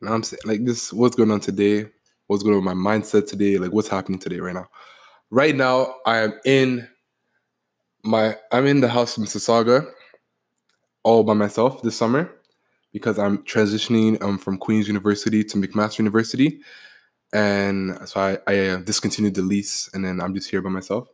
Know 0.01 0.13
I'm 0.13 0.23
saying? 0.23 0.41
Like 0.45 0.65
this, 0.65 0.93
what's 0.93 1.17
going 1.17 1.31
on 1.31 1.41
today? 1.41 1.87
What's 2.27 2.43
going 2.43 2.55
on 2.55 2.65
with 2.65 2.75
my 2.75 2.91
mindset 2.91 3.27
today? 3.27 3.57
Like 3.57 3.73
what's 3.73 3.89
happening 3.89 4.19
today 4.19 4.39
right 4.39 4.55
now? 4.55 4.69
Right 5.31 5.57
now, 5.57 5.97
I 6.07 6.19
am 6.19 6.35
in 6.45 6.89
my 8.05 8.37
I'm 8.53 8.67
in 8.67 8.81
the 8.81 8.89
house 8.89 9.17
in 9.17 9.25
Mississauga 9.25 9.91
all 11.03 11.25
by 11.25 11.35
myself 11.35 11.83
this 11.83 11.97
summer 11.97 12.31
because 12.93 13.19
I'm 13.19 13.39
transitioning 13.39 14.23
um, 14.23 14.39
from 14.39 14.59
Queen's 14.59 14.89
University 14.89 15.45
to 15.45 15.57
McMaster 15.57 15.99
University. 15.99 16.61
And 17.33 17.99
so 18.09 18.21
I, 18.21 18.39
I 18.47 18.59
uh, 18.69 18.77
discontinued 18.79 19.35
the 19.35 19.43
lease 19.43 19.91
and 19.93 20.05
then 20.05 20.21
I'm 20.21 20.35
just 20.35 20.51
here 20.51 20.63
by 20.63 20.71
myself. 20.71 21.09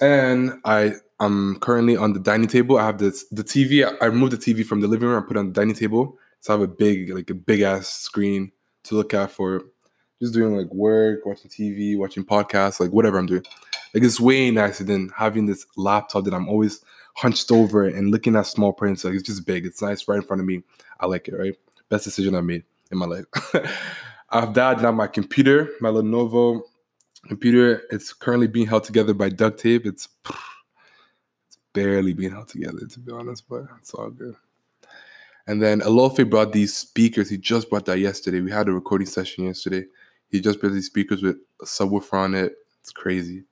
And 0.00 0.60
I 0.64 0.94
I'm 1.20 1.56
currently 1.60 1.96
on 1.96 2.14
the 2.14 2.20
dining 2.20 2.48
table. 2.48 2.78
I 2.78 2.86
have 2.86 2.98
this 2.98 3.24
the 3.30 3.44
TV. 3.44 3.84
I 4.00 4.06
removed 4.06 4.32
the 4.32 4.36
TV 4.36 4.64
from 4.66 4.80
the 4.80 4.88
living 4.88 5.08
room. 5.08 5.22
I 5.22 5.26
put 5.26 5.36
it 5.36 5.40
on 5.40 5.52
the 5.52 5.60
dining 5.60 5.74
table. 5.74 6.18
So 6.40 6.52
I 6.52 6.58
have 6.58 6.68
a 6.68 6.72
big, 6.72 7.10
like 7.14 7.30
a 7.30 7.34
big 7.34 7.60
ass 7.60 7.88
screen 7.88 8.50
to 8.84 8.96
look 8.96 9.14
at 9.14 9.30
for 9.30 9.62
just 10.20 10.34
doing 10.34 10.56
like 10.56 10.72
work, 10.72 11.24
watching 11.24 11.50
TV, 11.50 11.96
watching 11.96 12.24
podcasts, 12.24 12.80
like 12.80 12.90
whatever 12.90 13.18
I'm 13.18 13.26
doing. 13.26 13.44
Like 13.94 14.02
it's 14.02 14.18
way 14.18 14.50
nicer 14.50 14.82
than 14.82 15.10
having 15.16 15.46
this 15.46 15.64
laptop 15.76 16.24
that 16.24 16.34
I'm 16.34 16.48
always 16.48 16.80
hunched 17.14 17.52
over 17.52 17.86
and 17.86 18.10
looking 18.10 18.34
at 18.34 18.46
small 18.46 18.72
prints. 18.72 19.04
Like 19.04 19.14
it's 19.14 19.22
just 19.22 19.46
big. 19.46 19.64
It's 19.64 19.80
nice 19.80 20.08
right 20.08 20.16
in 20.16 20.22
front 20.22 20.40
of 20.40 20.46
me. 20.46 20.62
I 20.98 21.06
like 21.06 21.28
it, 21.28 21.36
right? 21.36 21.54
Best 21.88 22.04
decision 22.04 22.34
I 22.34 22.40
made 22.40 22.64
in 22.90 22.98
my 22.98 23.06
life. 23.06 23.26
I 24.30 24.40
have 24.40 24.54
that. 24.54 24.80
Now 24.80 24.90
my 24.90 25.06
computer, 25.06 25.70
my 25.80 25.90
Lenovo 25.90 26.62
computer, 27.28 27.82
it's 27.90 28.12
currently 28.12 28.46
being 28.46 28.66
held 28.66 28.84
together 28.84 29.14
by 29.14 29.28
duct 29.28 29.58
tape. 29.60 29.86
It's 29.86 30.08
it's 31.46 31.58
barely 31.72 32.12
being 32.12 32.32
held 32.32 32.48
together, 32.48 32.86
to 32.86 33.00
be 33.00 33.12
honest, 33.12 33.48
but 33.48 33.64
it's 33.78 33.94
all 33.94 34.10
good. 34.10 34.36
And 35.46 35.60
then 35.60 35.80
Alofe 35.80 36.28
brought 36.28 36.52
these 36.52 36.74
speakers. 36.74 37.28
He 37.28 37.36
just 37.36 37.68
brought 37.68 37.86
that 37.86 37.98
yesterday. 37.98 38.40
We 38.40 38.50
had 38.50 38.68
a 38.68 38.72
recording 38.72 39.06
session 39.06 39.44
yesterday. 39.44 39.86
He 40.28 40.40
just 40.40 40.60
brought 40.60 40.72
these 40.72 40.86
speakers 40.86 41.22
with 41.22 41.36
a 41.60 41.64
subwoofer 41.64 42.14
on 42.14 42.34
it. 42.34 42.54
It's 42.80 42.92
crazy. 42.92 43.44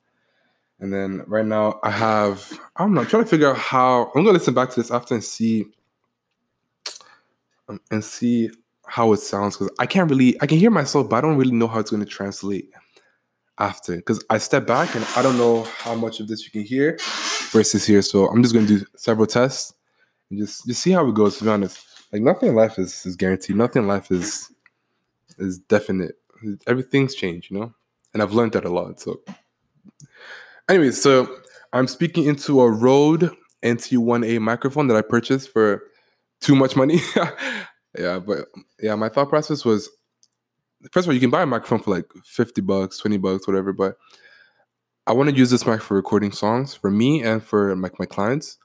And 0.78 0.92
then 0.92 1.22
right 1.26 1.44
now 1.44 1.78
I 1.82 1.90
have 1.90 2.58
I'm 2.76 2.94
not 2.94 3.08
trying 3.08 3.24
to 3.24 3.28
figure 3.28 3.50
out 3.50 3.58
how 3.58 4.04
I'm 4.14 4.24
gonna 4.24 4.32
listen 4.32 4.54
back 4.54 4.70
to 4.70 4.80
this 4.80 4.90
after 4.90 5.14
and 5.14 5.22
see 5.22 5.66
um, 7.68 7.80
and 7.90 8.02
see 8.02 8.50
how 8.86 9.12
it 9.12 9.18
sounds 9.18 9.56
because 9.56 9.74
I 9.78 9.86
can't 9.86 10.10
really 10.10 10.40
I 10.40 10.46
can 10.46 10.58
hear 10.58 10.70
myself, 10.70 11.08
but 11.10 11.16
I 11.16 11.20
don't 11.20 11.36
really 11.36 11.52
know 11.52 11.68
how 11.68 11.80
it's 11.80 11.90
gonna 11.90 12.06
translate 12.06 12.70
after 13.60 13.96
because 13.96 14.24
I 14.30 14.38
step 14.38 14.66
back 14.66 14.94
and 14.94 15.06
I 15.16 15.22
don't 15.22 15.36
know 15.36 15.62
how 15.78 15.94
much 15.94 16.18
of 16.20 16.28
this 16.28 16.44
you 16.44 16.50
can 16.50 16.62
hear 16.62 16.98
versus 17.50 17.86
here. 17.86 18.02
So 18.02 18.26
I'm 18.26 18.42
just 18.42 18.54
gonna 18.54 18.66
do 18.66 18.84
several 18.96 19.26
tests 19.26 19.74
and 20.30 20.38
just 20.38 20.66
just 20.66 20.82
see 20.82 20.90
how 20.90 21.06
it 21.06 21.14
goes. 21.14 21.38
To 21.38 21.44
be 21.44 21.50
honest, 21.50 21.84
like 22.12 22.22
nothing 22.22 22.48
in 22.48 22.54
life 22.54 22.78
is 22.78 23.04
is 23.06 23.16
guaranteed. 23.16 23.56
Nothing 23.56 23.82
in 23.82 23.88
life 23.88 24.10
is 24.10 24.52
is 25.38 25.58
definite. 25.58 26.16
Everything's 26.66 27.14
changed, 27.14 27.50
you 27.50 27.58
know, 27.58 27.74
and 28.14 28.22
I've 28.22 28.32
learned 28.32 28.52
that 28.52 28.64
a 28.64 28.70
lot. 28.70 29.00
So, 29.00 29.20
anyway, 30.68 30.90
so 30.90 31.36
I'm 31.72 31.86
speaking 31.86 32.24
into 32.24 32.60
a 32.60 32.70
Rode 32.70 33.30
NT1A 33.62 34.40
microphone 34.40 34.86
that 34.88 34.96
I 34.96 35.02
purchased 35.02 35.52
for 35.52 35.82
too 36.40 36.56
much 36.56 36.76
money. 36.76 37.00
yeah, 37.98 38.18
but 38.18 38.46
yeah, 38.80 38.94
my 38.94 39.08
thought 39.08 39.28
process 39.28 39.64
was 39.64 39.90
first 40.92 41.06
of 41.06 41.08
all, 41.08 41.14
you 41.14 41.20
can 41.20 41.30
buy 41.30 41.42
a 41.42 41.46
microphone 41.46 41.80
for 41.80 41.90
like 41.90 42.06
50 42.24 42.60
bucks, 42.62 42.98
20 42.98 43.18
bucks, 43.18 43.46
whatever, 43.46 43.72
but 43.72 43.96
I 45.06 45.12
want 45.12 45.30
to 45.30 45.36
use 45.36 45.50
this 45.50 45.66
mic 45.66 45.82
for 45.82 45.94
recording 45.94 46.32
songs 46.32 46.74
for 46.74 46.90
me 46.90 47.22
and 47.22 47.42
for 47.42 47.74
like 47.76 47.98
my 47.98 48.06
clients. 48.06 48.58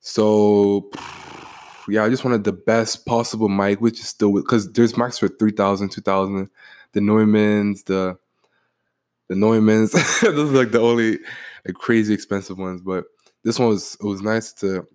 So 0.00 0.90
yeah, 1.88 2.04
I 2.04 2.08
just 2.08 2.24
wanted 2.24 2.44
the 2.44 2.52
best 2.52 3.06
possible 3.06 3.48
mic, 3.48 3.80
which 3.80 4.00
is 4.00 4.08
still 4.08 4.32
because 4.32 4.72
there's 4.72 4.94
mics 4.94 5.18
for 5.20 5.28
3000 5.28 5.90
2000 5.90 6.50
the 6.92 7.00
Neumanns, 7.00 7.84
the 7.84 8.18
the 9.28 9.34
Neumanns. 9.34 9.92
Those 10.22 10.52
are 10.52 10.56
like 10.56 10.72
the 10.72 10.80
only 10.80 11.18
like 11.66 11.74
crazy 11.74 12.14
expensive 12.14 12.58
ones. 12.58 12.80
But 12.80 13.04
this 13.44 13.58
one 13.58 13.68
was 13.68 13.96
it 14.00 14.06
was 14.06 14.22
nice. 14.22 14.52
to 14.54 14.86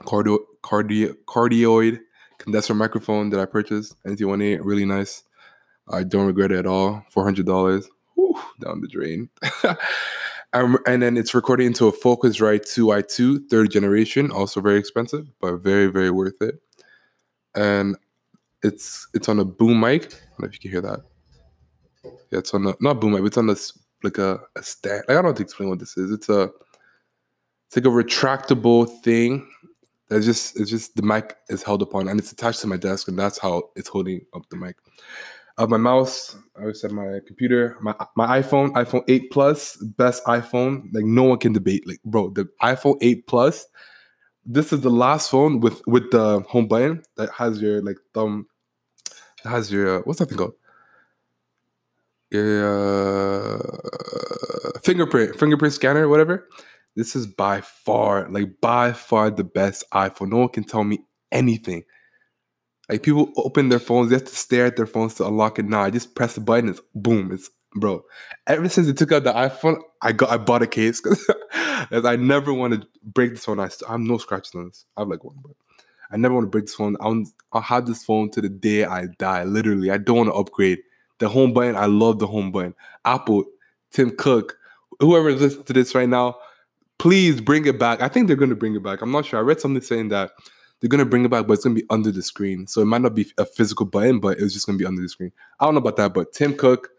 cardio 0.00 0.38
cardio 0.62 1.14
cardioid 1.26 2.00
condenser 2.38 2.74
microphone 2.74 3.30
that 3.30 3.40
I 3.40 3.46
purchased. 3.46 3.96
NT1A, 4.04 4.60
really 4.62 4.84
nice. 4.84 5.22
I 5.88 6.02
don't 6.02 6.26
regret 6.26 6.52
it 6.52 6.58
at 6.58 6.66
all. 6.66 7.04
Four 7.10 7.24
hundred 7.24 7.46
dollars, 7.46 7.88
down 8.60 8.80
the 8.80 8.88
drain. 8.88 9.28
and 10.52 11.02
then 11.02 11.16
it's 11.16 11.34
recorded 11.34 11.64
into 11.64 11.86
a 11.86 11.92
Focusrite 11.92 12.62
2i2 12.62 13.48
third 13.50 13.70
generation, 13.70 14.30
also 14.30 14.60
very 14.60 14.78
expensive, 14.78 15.26
but 15.40 15.56
very 15.56 15.86
very 15.86 16.10
worth 16.10 16.40
it. 16.40 16.60
And 17.54 17.96
it's 18.62 19.06
it's 19.14 19.28
on 19.28 19.38
a 19.38 19.44
boom 19.44 19.80
mic. 19.80 20.04
I 20.04 20.08
don't 20.08 20.40
know 20.40 20.46
if 20.48 20.54
you 20.54 20.60
can 20.60 20.70
hear 20.70 20.80
that. 20.80 21.00
Yeah, 22.30 22.38
it's 22.40 22.54
on 22.54 22.64
the 22.64 22.74
not 22.80 23.00
boom 23.00 23.12
mic. 23.12 23.24
It's 23.24 23.38
on 23.38 23.46
this 23.46 23.72
like 24.02 24.18
a, 24.18 24.40
a 24.56 24.62
stand. 24.62 25.04
I 25.08 25.14
don't 25.14 25.22
know 25.22 25.30
how 25.30 25.34
to 25.34 25.42
explain 25.42 25.68
what 25.68 25.78
this 25.78 25.96
is. 25.96 26.10
It's 26.10 26.28
a 26.28 26.50
it's 27.66 27.76
like 27.76 27.84
a 27.84 27.88
retractable 27.88 28.88
thing 29.02 29.48
that's 30.08 30.24
just 30.24 30.58
it's 30.58 30.70
just 30.70 30.94
the 30.96 31.02
mic 31.02 31.36
is 31.48 31.62
held 31.62 31.82
upon 31.82 32.08
and 32.08 32.18
it's 32.18 32.32
attached 32.32 32.60
to 32.60 32.66
my 32.66 32.76
desk 32.76 33.08
and 33.08 33.18
that's 33.18 33.38
how 33.38 33.70
it's 33.74 33.88
holding 33.88 34.24
up 34.34 34.48
the 34.50 34.56
mic. 34.56 34.76
Uh, 35.58 35.66
my 35.66 35.78
mouse, 35.78 36.36
I 36.56 36.62
always 36.62 36.80
said 36.80 36.92
my 36.92 37.20
computer, 37.26 37.78
my 37.80 37.94
my 38.14 38.40
iPhone, 38.42 38.72
iPhone 38.72 39.04
8 39.08 39.30
Plus, 39.30 39.76
best 39.76 40.22
iPhone. 40.24 40.84
Like 40.92 41.04
no 41.04 41.22
one 41.22 41.38
can 41.38 41.54
debate. 41.54 41.86
Like, 41.86 42.02
bro, 42.04 42.28
the 42.30 42.46
iPhone 42.62 42.98
8 43.00 43.26
Plus, 43.26 43.66
this 44.44 44.72
is 44.72 44.82
the 44.82 44.90
last 44.90 45.30
phone 45.30 45.60
with 45.60 45.80
with 45.86 46.10
the 46.10 46.40
home 46.40 46.68
button 46.68 47.02
that 47.16 47.30
has 47.30 47.62
your 47.62 47.80
like 47.82 47.96
thumb, 48.12 48.46
has 49.44 49.72
your 49.72 49.98
uh, 49.98 50.02
what's 50.02 50.18
that 50.18 50.28
thing 50.28 50.38
called? 50.38 50.54
Your 52.30 53.58
uh, 53.58 54.78
fingerprint, 54.82 55.38
fingerprint 55.38 55.72
scanner, 55.72 56.06
whatever. 56.08 56.48
This 56.96 57.16
is 57.16 57.26
by 57.26 57.62
far, 57.62 58.28
like 58.28 58.60
by 58.60 58.92
far 58.92 59.30
the 59.30 59.44
best 59.44 59.84
iPhone. 59.92 60.30
No 60.30 60.38
one 60.38 60.48
can 60.50 60.64
tell 60.64 60.84
me 60.84 60.98
anything. 61.32 61.84
Like 62.88 63.02
people 63.02 63.32
open 63.36 63.68
their 63.68 63.80
phones, 63.80 64.10
they 64.10 64.16
have 64.16 64.24
to 64.24 64.34
stare 64.34 64.66
at 64.66 64.76
their 64.76 64.86
phones 64.86 65.14
to 65.14 65.26
unlock 65.26 65.58
it. 65.58 65.64
Now 65.64 65.82
I 65.82 65.90
just 65.90 66.14
press 66.14 66.34
the 66.34 66.40
button, 66.40 66.68
it's 66.68 66.80
boom, 66.94 67.32
it's 67.32 67.50
bro. 67.74 68.04
Ever 68.46 68.68
since 68.68 68.86
they 68.86 68.92
took 68.92 69.12
out 69.12 69.24
the 69.24 69.32
iPhone, 69.32 69.80
I 70.02 70.12
got 70.12 70.30
I 70.30 70.36
bought 70.36 70.62
a 70.62 70.66
case 70.66 71.00
because 71.00 71.24
I 71.52 72.16
never 72.16 72.52
want 72.52 72.74
to 72.74 72.86
break 73.02 73.32
this 73.32 73.44
phone. 73.44 73.60
I, 73.60 73.68
I 73.88 73.92
have 73.92 74.00
no 74.00 74.18
scratches 74.18 74.54
on 74.54 74.66
this. 74.66 74.84
I 74.96 75.00
have 75.00 75.08
like 75.08 75.24
one, 75.24 75.36
but 75.42 75.52
I 76.10 76.16
never 76.16 76.34
want 76.34 76.44
to 76.44 76.50
break 76.50 76.64
this 76.64 76.74
phone. 76.74 76.96
I'll, 77.00 77.24
I'll 77.52 77.60
have 77.60 77.86
this 77.86 78.04
phone 78.04 78.30
to 78.30 78.40
the 78.40 78.48
day 78.48 78.84
I 78.84 79.06
die. 79.18 79.44
Literally, 79.44 79.90
I 79.90 79.98
don't 79.98 80.16
want 80.16 80.28
to 80.30 80.34
upgrade. 80.34 80.78
The 81.18 81.28
home 81.28 81.52
button, 81.52 81.76
I 81.76 81.86
love 81.86 82.18
the 82.18 82.26
home 82.26 82.52
button. 82.52 82.74
Apple, 83.04 83.44
Tim 83.90 84.10
Cook, 84.16 84.58
whoever 85.00 85.30
is 85.30 85.40
listening 85.40 85.64
to 85.64 85.72
this 85.72 85.94
right 85.94 86.08
now, 86.08 86.36
please 86.98 87.40
bring 87.40 87.66
it 87.66 87.78
back. 87.78 88.02
I 88.02 88.08
think 88.08 88.26
they're 88.26 88.36
going 88.36 88.50
to 88.50 88.56
bring 88.56 88.74
it 88.74 88.82
back. 88.82 89.00
I'm 89.00 89.10
not 89.10 89.24
sure. 89.24 89.38
I 89.38 89.42
read 89.42 89.60
something 89.60 89.82
saying 89.82 90.08
that 90.08 90.32
they're 90.80 90.90
to 90.98 91.04
bring 91.06 91.24
it 91.24 91.30
back, 91.30 91.46
but 91.46 91.54
it's 91.54 91.62
to 91.62 91.70
be 91.70 91.86
under 91.88 92.10
the 92.10 92.22
screen. 92.22 92.66
So 92.66 92.82
it 92.82 92.86
might 92.86 93.00
not 93.00 93.14
be 93.14 93.26
a 93.38 93.46
physical 93.46 93.86
button, 93.86 94.20
but 94.20 94.38
it's 94.38 94.52
just 94.52 94.66
to 94.66 94.76
be 94.76 94.84
under 94.84 95.00
the 95.00 95.08
screen. 95.08 95.32
I 95.58 95.64
don't 95.64 95.74
know 95.74 95.80
about 95.80 95.96
that, 95.96 96.12
but 96.12 96.32
Tim 96.32 96.54
Cook, 96.54 96.90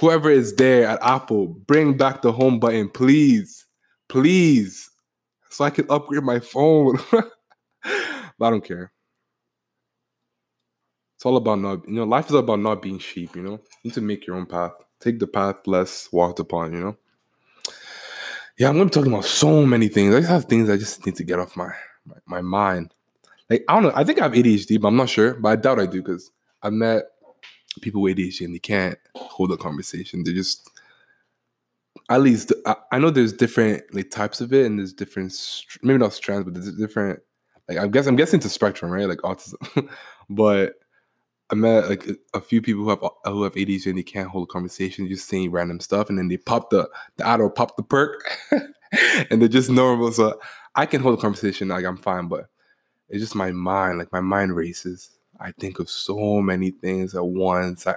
whoever 0.00 0.30
is 0.30 0.54
there 0.56 0.86
at 0.86 1.02
Apple, 1.02 1.48
bring 1.48 1.96
back 1.96 2.22
the 2.22 2.32
home 2.32 2.58
button, 2.58 2.88
please. 2.88 3.66
Please. 4.08 4.90
So 5.50 5.64
I 5.64 5.70
can 5.70 5.86
upgrade 5.90 6.22
my 6.22 6.40
phone. 6.40 6.98
but 7.10 7.26
I 8.40 8.50
don't 8.50 8.64
care. 8.64 8.92
It's 11.16 11.26
all 11.26 11.36
about 11.36 11.58
not, 11.58 11.86
you 11.86 11.96
know, 11.96 12.04
life 12.04 12.28
is 12.28 12.34
about 12.34 12.60
not 12.60 12.80
being 12.80 12.98
sheep, 12.98 13.36
you 13.36 13.42
know? 13.42 13.52
You 13.52 13.58
need 13.84 13.94
to 13.94 14.00
make 14.00 14.26
your 14.26 14.36
own 14.36 14.46
path. 14.46 14.72
Take 15.00 15.18
the 15.18 15.26
path 15.26 15.66
less 15.66 16.08
walked 16.10 16.40
upon, 16.40 16.72
you 16.72 16.80
know? 16.80 16.96
Yeah, 18.58 18.68
I'm 18.68 18.74
gonna 18.74 18.86
be 18.86 18.90
talking 18.90 19.12
about 19.12 19.26
so 19.26 19.66
many 19.66 19.88
things. 19.88 20.14
I 20.14 20.20
just 20.20 20.30
have 20.30 20.44
things 20.46 20.70
I 20.70 20.78
just 20.78 21.04
need 21.04 21.16
to 21.16 21.24
get 21.24 21.38
off 21.38 21.56
my, 21.56 21.70
my, 22.06 22.16
my 22.26 22.40
mind. 22.40 22.94
Like 23.50 23.64
I 23.68 23.74
don't 23.74 23.82
know. 23.82 23.92
I 23.94 24.04
think 24.04 24.20
I 24.20 24.24
have 24.24 24.32
ADHD, 24.32 24.80
but 24.80 24.88
I'm 24.88 24.96
not 24.96 25.10
sure. 25.10 25.34
But 25.34 25.48
I 25.50 25.56
doubt 25.56 25.80
I 25.80 25.86
do 25.86 26.02
because 26.02 26.30
I've 26.62 26.72
met 26.72 27.02
people 27.82 28.00
with 28.00 28.16
ADHD 28.16 28.44
and 28.44 28.54
they 28.54 28.60
can't 28.60 28.98
hold 29.16 29.52
a 29.52 29.56
conversation. 29.56 30.24
They 30.24 30.32
just 30.32 30.70
at 32.08 32.22
least 32.22 32.52
I, 32.66 32.76
I 32.92 32.98
know 32.98 33.10
there's 33.10 33.32
different 33.32 33.82
like 33.92 34.10
types 34.10 34.40
of 34.40 34.52
it 34.52 34.66
and 34.66 34.78
there's 34.78 34.92
different 34.92 35.34
maybe 35.82 35.98
not 35.98 36.12
strands, 36.12 36.44
but 36.44 36.54
there's 36.54 36.74
different 36.76 37.20
like 37.68 37.78
I 37.78 37.86
guess 37.88 38.06
I'm 38.06 38.16
guessing 38.16 38.38
it's 38.38 38.46
a 38.46 38.50
spectrum, 38.50 38.90
right? 38.90 39.08
Like 39.08 39.18
autism. 39.18 39.88
but 40.30 40.74
I 41.50 41.56
met 41.56 41.88
like 41.88 42.06
a 42.32 42.40
few 42.40 42.62
people 42.62 42.84
who 42.84 42.90
have 42.90 43.00
who 43.24 43.42
have 43.42 43.54
ADHD 43.54 43.86
and 43.86 43.98
they 43.98 44.04
can't 44.04 44.28
hold 44.28 44.48
a 44.48 44.52
conversation, 44.52 45.08
just 45.08 45.28
saying 45.28 45.50
random 45.50 45.80
stuff, 45.80 46.08
and 46.08 46.16
then 46.16 46.28
they 46.28 46.36
pop 46.36 46.70
the 46.70 46.88
the 47.16 47.24
Adderall, 47.24 47.54
pop 47.54 47.76
the 47.76 47.82
perk, 47.82 48.22
and 49.30 49.42
they're 49.42 49.48
just 49.48 49.70
normal. 49.70 50.12
So 50.12 50.38
I 50.76 50.86
can 50.86 51.00
hold 51.02 51.18
a 51.18 51.20
conversation 51.20 51.68
like 51.68 51.84
I'm 51.84 51.96
fine, 51.96 52.28
but 52.28 52.46
it's 53.10 53.20
just 53.20 53.34
my 53.34 53.50
mind, 53.50 53.98
like 53.98 54.12
my 54.12 54.20
mind 54.20 54.54
races. 54.56 55.10
I 55.40 55.52
think 55.52 55.78
of 55.78 55.90
so 55.90 56.40
many 56.40 56.70
things 56.70 57.14
at 57.14 57.24
once. 57.24 57.86
I, 57.86 57.94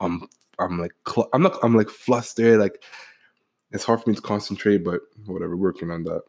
I'm 0.00 0.28
I'm 0.58 0.80
like 0.80 0.92
cl- 1.08 1.28
I'm 1.32 1.42
not 1.42 1.58
I'm 1.62 1.74
like 1.74 1.88
flustered. 1.88 2.58
Like 2.58 2.82
it's 3.70 3.84
hard 3.84 4.02
for 4.02 4.10
me 4.10 4.16
to 4.16 4.22
concentrate, 4.22 4.78
but 4.78 5.00
whatever, 5.26 5.56
working 5.56 5.90
on 5.90 6.04
that. 6.04 6.22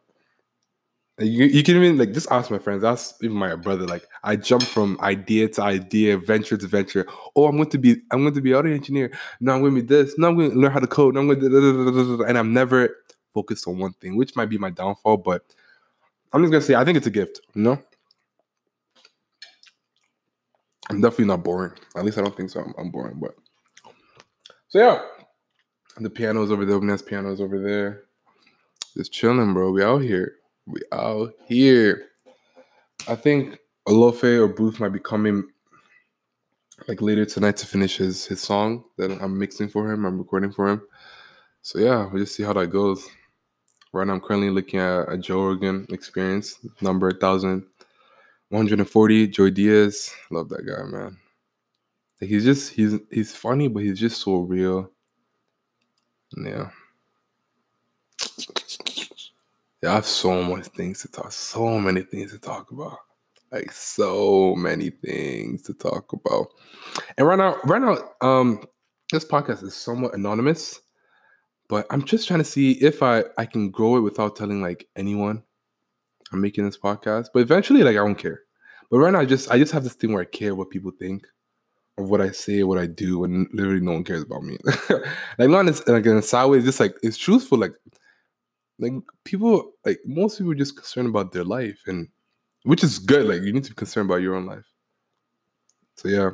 You, 1.20 1.46
you 1.46 1.64
can 1.64 1.76
even 1.76 1.98
like 1.98 2.12
just 2.12 2.30
ask 2.30 2.48
my 2.48 2.58
friends, 2.58 2.84
ask 2.84 3.16
even 3.22 3.36
my 3.36 3.56
brother. 3.56 3.86
Like 3.86 4.06
I 4.22 4.36
jump 4.36 4.62
from 4.62 4.96
idea 5.00 5.48
to 5.48 5.62
idea, 5.62 6.16
venture 6.16 6.56
to 6.56 6.66
venture. 6.68 7.08
Oh, 7.34 7.46
I'm 7.46 7.56
going 7.56 7.70
to 7.70 7.78
be 7.78 7.96
I'm 8.12 8.22
going 8.22 8.34
to 8.34 8.40
be 8.40 8.54
audio 8.54 8.72
engineer. 8.72 9.12
Now 9.40 9.54
I'm 9.54 9.62
going 9.62 9.74
to 9.74 9.82
be 9.82 9.86
this. 9.86 10.16
Now 10.16 10.28
I'm 10.28 10.36
going 10.36 10.52
to 10.52 10.56
learn 10.56 10.70
how 10.70 10.78
to 10.78 10.86
code. 10.86 11.14
Now 11.14 11.20
I'm 11.20 11.26
going 11.26 11.40
to 11.40 12.24
and 12.24 12.38
I'm 12.38 12.52
never 12.52 12.98
focused 13.34 13.66
on 13.66 13.78
one 13.78 13.94
thing, 13.94 14.16
which 14.16 14.36
might 14.36 14.48
be 14.48 14.58
my 14.58 14.70
downfall. 14.70 15.16
But 15.16 15.42
I'm 16.32 16.42
just 16.42 16.52
gonna 16.52 16.62
say 16.62 16.74
I 16.74 16.84
think 16.84 16.96
it's 16.96 17.06
a 17.06 17.10
gift. 17.10 17.40
You 17.54 17.62
know, 17.62 17.82
I'm 20.90 21.00
definitely 21.00 21.26
not 21.26 21.44
boring. 21.44 21.72
At 21.96 22.04
least 22.04 22.18
I 22.18 22.22
don't 22.22 22.36
think 22.36 22.50
so. 22.50 22.60
I'm, 22.60 22.74
I'm 22.78 22.90
boring, 22.90 23.18
but 23.20 23.34
so 24.68 24.78
yeah, 24.78 25.02
the 25.98 26.10
piano's 26.10 26.50
over 26.50 26.64
there. 26.64 26.80
Next 26.80 27.06
piano's 27.06 27.40
over 27.40 27.60
there. 27.60 28.04
Just 28.96 29.12
chilling, 29.12 29.52
bro. 29.52 29.70
We 29.70 29.82
out 29.84 30.02
here. 30.02 30.36
We 30.66 30.80
out 30.92 31.32
here. 31.46 32.06
I 33.06 33.14
think 33.14 33.58
Alofe 33.86 34.38
or 34.38 34.48
Booth 34.48 34.80
might 34.80 34.90
be 34.90 34.98
coming 34.98 35.48
like 36.86 37.02
later 37.02 37.24
tonight 37.24 37.56
to 37.58 37.66
finish 37.66 37.96
his 37.96 38.26
his 38.26 38.40
song 38.40 38.84
that 38.96 39.10
I'm 39.10 39.38
mixing 39.38 39.68
for 39.68 39.90
him. 39.90 40.04
I'm 40.04 40.18
recording 40.18 40.52
for 40.52 40.68
him. 40.68 40.82
So 41.62 41.78
yeah, 41.78 42.06
we'll 42.06 42.22
just 42.22 42.34
see 42.34 42.42
how 42.42 42.52
that 42.54 42.68
goes. 42.68 43.06
Right 43.92 44.06
now, 44.06 44.14
I'm 44.14 44.20
currently 44.20 44.50
looking 44.50 44.80
at 44.80 45.10
a 45.10 45.16
Joe 45.16 45.46
Rogan 45.46 45.86
experience 45.90 46.58
number 46.80 47.10
thousand 47.12 47.64
one 48.48 48.60
hundred 48.60 48.80
and 48.80 48.88
forty. 48.88 49.26
Joey 49.28 49.50
Diaz, 49.50 50.10
love 50.30 50.48
that 50.48 50.66
guy, 50.66 50.82
man. 50.84 51.18
he's 52.20 52.44
just 52.44 52.72
he's 52.72 52.94
he's 53.10 53.34
funny, 53.34 53.68
but 53.68 53.82
he's 53.82 53.98
just 53.98 54.20
so 54.22 54.38
real. 54.38 54.90
Yeah. 56.36 56.70
Yeah, 59.82 59.92
I 59.92 59.94
have 59.94 60.06
so 60.06 60.42
much 60.42 60.66
things 60.68 61.02
to 61.02 61.08
talk, 61.08 61.30
so 61.30 61.78
many 61.78 62.02
things 62.02 62.32
to 62.32 62.38
talk 62.38 62.70
about. 62.72 62.98
Like 63.52 63.70
so 63.70 64.54
many 64.56 64.90
things 64.90 65.62
to 65.62 65.74
talk 65.74 66.12
about. 66.12 66.48
And 67.16 67.26
right 67.26 67.38
now, 67.38 67.56
right 67.64 67.80
now, 67.80 67.96
um, 68.20 68.64
this 69.12 69.24
podcast 69.24 69.62
is 69.62 69.74
somewhat 69.74 70.14
anonymous, 70.14 70.80
but 71.68 71.86
I'm 71.90 72.04
just 72.04 72.26
trying 72.28 72.40
to 72.40 72.44
see 72.44 72.72
if 72.72 73.02
I 73.02 73.24
I 73.38 73.46
can 73.46 73.70
grow 73.70 73.96
it 73.96 74.00
without 74.00 74.36
telling 74.36 74.60
like 74.60 74.86
anyone 74.96 75.42
I'm 76.32 76.40
making 76.40 76.64
this 76.64 76.78
podcast. 76.78 77.28
But 77.32 77.40
eventually, 77.40 77.82
like 77.82 77.96
I 77.96 78.04
don't 78.04 78.14
care. 78.14 78.42
But 78.90 78.98
right 78.98 79.12
now, 79.12 79.20
I 79.20 79.24
just 79.24 79.50
I 79.50 79.58
just 79.58 79.72
have 79.72 79.84
this 79.84 79.94
thing 79.94 80.12
where 80.12 80.22
I 80.22 80.26
care 80.26 80.54
what 80.54 80.70
people 80.70 80.90
think 80.90 81.26
of 81.96 82.08
what 82.08 82.20
I 82.20 82.30
say, 82.30 82.62
what 82.62 82.78
I 82.78 82.86
do, 82.86 83.24
and 83.24 83.48
literally 83.52 83.80
no 83.80 83.92
one 83.92 84.04
cares 84.04 84.22
about 84.22 84.42
me. 84.42 84.58
like 85.38 85.50
not 85.50 85.66
in, 85.66 85.74
like 85.86 86.06
in 86.06 86.16
a 86.16 86.22
sideways, 86.22 86.64
just 86.64 86.80
like 86.80 86.96
it's 87.02 87.16
truthful. 87.16 87.58
Like 87.58 87.74
like 88.78 88.92
people 89.24 89.72
like 89.84 89.98
most 90.06 90.38
people 90.38 90.52
are 90.52 90.56
just 90.56 90.76
concerned 90.76 91.08
about 91.08 91.32
their 91.32 91.44
life 91.44 91.80
and 91.86 92.08
which 92.62 92.84
is 92.84 92.98
good 93.00 93.26
like 93.26 93.42
you 93.42 93.52
need 93.52 93.64
to 93.64 93.70
be 93.70 93.74
concerned 93.74 94.08
about 94.08 94.22
your 94.22 94.36
own 94.36 94.46
life 94.46 94.64
so 95.96 96.08
yeah 96.08 96.30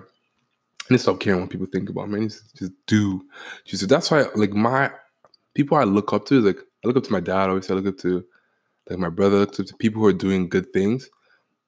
I 0.85 0.93
need 0.93 0.99
to 0.99 1.03
stop 1.03 1.21
caring 1.21 1.41
what 1.41 1.49
people 1.49 1.67
think 1.67 1.89
about 1.89 2.11
me. 2.11 2.19
I 2.19 2.21
need 2.21 2.31
to 2.31 2.59
just 2.59 2.73
do. 2.87 3.25
Just 3.65 3.89
that's 3.89 4.11
why, 4.11 4.27
like 4.35 4.53
my 4.53 4.91
people 5.55 5.79
I 5.79 5.85
look 5.85 6.13
up 6.13 6.27
to, 6.27 6.39
is 6.39 6.45
like 6.45 6.59
I 6.59 6.87
look 6.89 6.99
up 6.99 7.05
to 7.05 7.13
my 7.13 7.21
dad. 7.21 7.49
Obviously, 7.49 7.75
I 7.75 7.79
look 7.79 7.95
up 7.95 7.99
to 8.03 8.23
like 8.89 8.99
my 8.99 9.09
brother. 9.09 9.43
Up 9.43 9.53
to 9.53 9.65
people 9.79 10.03
who 10.03 10.09
are 10.09 10.13
doing 10.13 10.49
good 10.49 10.73
things. 10.73 11.09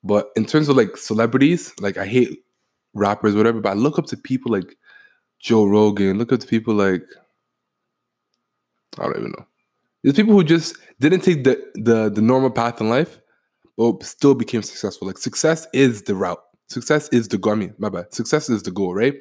But 0.04 0.30
in 0.37 0.44
terms 0.46 0.68
of 0.68 0.76
like 0.76 0.96
celebrities, 0.96 1.73
like 1.80 1.96
I 1.96 2.06
hate 2.06 2.44
rappers, 2.94 3.35
whatever. 3.35 3.61
But 3.61 3.70
I 3.70 3.75
look 3.75 3.99
up 3.99 4.06
to 4.06 4.16
people 4.16 4.52
like 4.52 4.76
Joe 5.40 5.64
Rogan. 5.64 6.18
Look 6.18 6.32
up 6.32 6.40
to 6.40 6.46
people 6.46 6.75
like 6.75 7.02
I 8.99 9.04
don't 9.04 9.16
even 9.16 9.32
know. 9.32 9.46
There's 10.02 10.16
people 10.16 10.35
who 10.35 10.44
just 10.44 10.76
didn't 11.00 11.20
take 11.20 11.44
the 11.44 11.62
the 11.75 12.11
the 12.11 12.23
normal 12.23 12.50
path 12.50 12.80
in 12.80 12.88
life, 12.88 13.20
but 13.76 14.02
still 14.02 14.35
became 14.35 14.62
successful. 14.62 15.06
Like 15.06 15.18
success 15.18 15.66
is 15.73 16.02
the 16.02 16.14
route. 16.14 16.42
Success 16.68 17.08
is 17.11 17.28
the 17.28 17.38
goal. 17.38 17.52
I 17.52 17.56
mean, 17.56 17.75
my 17.78 17.88
bad. 17.88 18.12
Success 18.14 18.49
is 18.49 18.62
the 18.62 18.70
goal, 18.70 18.94
right? 18.94 19.14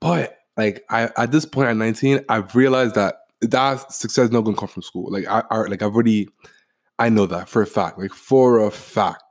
But 0.00 0.38
like 0.56 0.84
I 0.90 1.10
at 1.16 1.32
this 1.32 1.44
point 1.44 1.68
at 1.68 1.76
19, 1.76 2.24
I've 2.28 2.54
realized 2.54 2.94
that 2.94 3.16
that 3.40 3.92
success 3.92 4.26
is 4.26 4.30
not 4.30 4.42
gonna 4.42 4.56
come 4.56 4.68
from 4.68 4.82
school. 4.82 5.10
Like 5.10 5.26
I, 5.26 5.42
I 5.50 5.58
like 5.62 5.82
I've 5.82 5.94
already 5.94 6.28
I 7.02 7.08
know 7.08 7.26
that 7.26 7.48
for 7.48 7.62
a 7.62 7.66
fact. 7.66 7.98
Like 7.98 8.14
for 8.14 8.64
a 8.64 8.70
fact. 8.70 9.24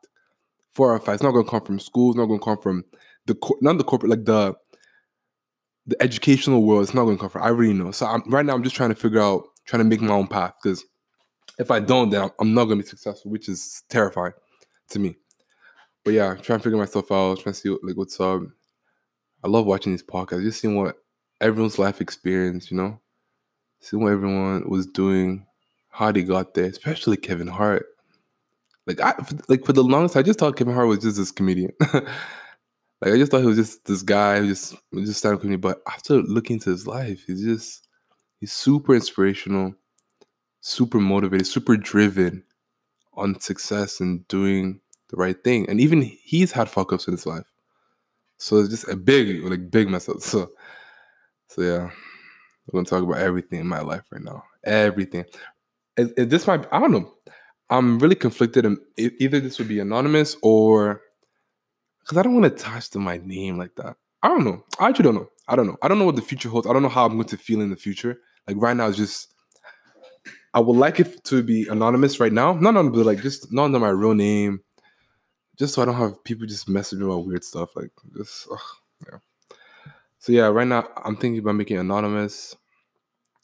For 0.72 0.94
a 0.94 1.00
fact. 1.00 1.16
It's 1.16 1.24
not 1.24 1.32
gonna 1.32 1.50
come 1.50 1.64
from 1.64 1.80
schools, 1.80 2.18
not 2.18 2.26
gonna 2.26 2.38
come 2.38 2.58
from 2.58 2.84
the 3.28 3.38
not 3.62 3.78
the 3.78 3.86
corporate, 3.86 4.10
like 4.10 4.26
the 4.26 4.56
the 5.88 5.96
educational 6.04 6.64
world. 6.64 6.84
It's 6.84 6.94
not 6.94 7.06
gonna 7.06 7.18
come 7.18 7.30
from. 7.30 7.44
I 7.44 7.48
already 7.48 7.72
know. 7.72 7.92
So 7.92 8.08
I'm 8.08 8.24
right 8.28 8.46
now 8.46 8.56
I'm 8.56 8.64
just 8.64 8.76
trying 8.76 8.90
to 8.90 8.96
figure 8.96 9.22
out, 9.22 9.44
trying 9.64 9.80
to 9.80 9.86
make 9.86 10.02
my 10.02 10.14
own 10.14 10.28
path 10.28 10.54
because 10.62 10.84
if 11.60 11.72
I 11.72 11.80
don't, 11.80 12.10
then 12.10 12.30
I'm 12.42 12.54
not 12.54 12.66
gonna 12.66 12.82
be 12.82 12.88
successful, 12.88 13.32
which 13.32 13.48
is 13.48 13.84
terrifying 13.88 14.34
to 14.90 15.00
me. 15.00 15.16
But 16.04 16.14
yeah, 16.14 16.36
trying 16.36 16.60
to 16.60 16.64
figure 16.64 16.78
myself 16.78 17.10
out, 17.10 17.40
trying 17.40 17.54
to 17.54 17.60
see 17.60 17.70
what, 17.70 17.86
like 17.86 17.96
what's 17.96 18.20
up. 18.20 18.42
I 19.46 19.48
love 19.48 19.66
watching 19.66 19.94
these 19.94 20.04
podcasts, 20.04 20.44
just 20.44 20.60
seeing 20.60 20.76
what 20.76 20.98
everyone's 21.40 21.80
life 21.80 22.02
experience, 22.02 22.70
you 22.70 22.76
know, 22.76 23.00
seeing 23.80 24.04
what 24.04 24.12
everyone 24.12 24.68
was 24.68 24.88
doing, 24.88 25.46
they 26.12 26.24
got 26.24 26.54
there, 26.54 26.66
especially 26.66 27.18
Kevin 27.18 27.48
Hart. 27.48 27.86
Like 28.88 29.00
I 29.00 29.14
like 29.48 29.66
for 29.66 29.74
the 29.74 29.84
longest, 29.84 30.18
I 30.18 30.24
just 30.24 30.40
thought 30.40 30.56
Kevin 30.56 30.74
Hart 30.74 30.88
was 30.88 31.00
just 31.00 31.18
this 31.18 31.32
comedian. 31.32 31.72
like 31.94 32.04
I 33.04 33.18
just 33.18 33.32
thought 33.32 33.42
he 33.42 33.48
was 33.48 33.58
just 33.58 33.86
this 33.86 34.02
guy 34.02 34.40
who 34.40 34.48
just 34.48 34.76
just 34.94 35.20
stand 35.20 35.36
up 35.36 35.42
comedian. 35.42 35.62
But 35.62 35.82
after 35.88 36.16
looking 36.22 36.56
into 36.56 36.72
his 36.72 36.88
life, 36.88 37.24
he's 37.28 37.44
just 37.44 37.88
he's 38.40 38.52
super 38.52 38.96
inspirational 38.96 39.76
super 40.62 41.00
motivated, 41.00 41.48
super 41.48 41.76
driven 41.76 42.44
on 43.16 43.40
success 43.40 44.00
and 44.00 44.26
doing 44.28 44.80
the 45.10 45.18
right 45.18 45.44
thing. 45.44 45.68
And 45.70 45.82
even 45.82 46.02
he's 46.02 46.52
had 46.52 46.70
fuck 46.70 46.94
ups 46.94 47.08
in 47.08 47.14
his 47.14 47.26
life. 47.26 47.52
So 48.38 48.58
it's 48.60 48.70
just 48.70 48.88
a 48.88 48.96
big, 48.96 49.44
like 49.44 49.70
big 49.70 49.90
mess 49.90 50.08
up. 50.08 50.18
So 50.22 50.50
so 51.48 51.62
yeah. 51.62 51.90
We're 52.68 52.78
gonna 52.78 52.86
talk 52.86 53.04
about 53.04 53.22
everything 53.22 53.60
in 53.60 53.68
my 53.68 53.82
life 53.82 54.04
right 54.12 54.22
now. 54.22 54.44
Everything. 54.64 55.26
And 55.98 56.14
this 56.16 56.48
might 56.48 56.66
I 56.72 56.80
don't 56.80 56.92
know. 56.92 57.14
I'm 57.70 58.00
really 58.00 58.16
conflicted 58.16 58.66
and 58.66 58.78
either 58.98 59.40
this 59.40 59.58
would 59.58 59.68
be 59.68 59.80
anonymous 59.80 60.36
or 60.42 61.02
because 62.00 62.18
I 62.18 62.24
don't 62.24 62.34
want 62.34 62.46
to 62.46 62.54
attach 62.54 62.90
to 62.92 63.00
my 63.00 63.18
name 63.18 63.58
like 63.58 63.76
that. 63.76 63.96
I 64.24 64.28
don't 64.28 64.44
know. 64.44 64.64
I 64.80 64.90
actually 64.90 65.04
don't 65.04 65.16
know. 65.16 65.30
I 65.48 65.56
don't 65.56 65.68
know. 65.68 65.78
I 65.82 65.88
don't 65.88 66.00
know 66.00 66.06
what 66.06 66.16
the 66.16 66.22
future 66.22 66.50
holds. 66.50 66.68
I 66.68 66.74
don't 66.74 66.84
know 66.84 66.90
how 66.90 67.06
I'm 67.06 67.14
going 67.14 67.28
to 67.28 67.38
feel 67.38 67.62
in 67.62 67.70
the 67.70 67.76
future. 67.76 68.20
Like 68.48 68.58
right 68.60 68.76
now, 68.76 68.88
it's 68.88 68.98
just 68.98 69.34
I 70.54 70.60
would 70.60 70.76
like 70.76 71.00
it 71.00 71.24
to 71.26 71.44
be 71.44 71.68
anonymous 71.68 72.20
right 72.20 72.34
now. 72.34 72.54
Not 72.54 72.76
on 72.76 72.92
but 72.92 73.06
like 73.06 73.22
just 73.22 73.52
not 73.52 73.66
under 73.66 73.80
my 73.80 73.90
real 73.90 74.14
name. 74.14 74.62
Just 75.58 75.74
so 75.76 75.82
I 75.82 75.86
don't 75.86 75.96
have 75.96 76.24
people 76.24 76.48
just 76.48 76.68
messaging 76.68 77.00
me 77.00 77.06
about 77.06 77.26
weird 77.26 77.44
stuff. 77.44 77.76
Like 77.76 77.92
just 78.18 78.48
ugh, 78.52 78.60
yeah. 79.08 79.20
So 80.20 80.32
yeah, 80.32 80.48
right 80.48 80.68
now 80.68 80.88
I'm 81.04 81.16
thinking 81.16 81.40
about 81.40 81.56
making 81.56 81.78
anonymous. 81.78 82.56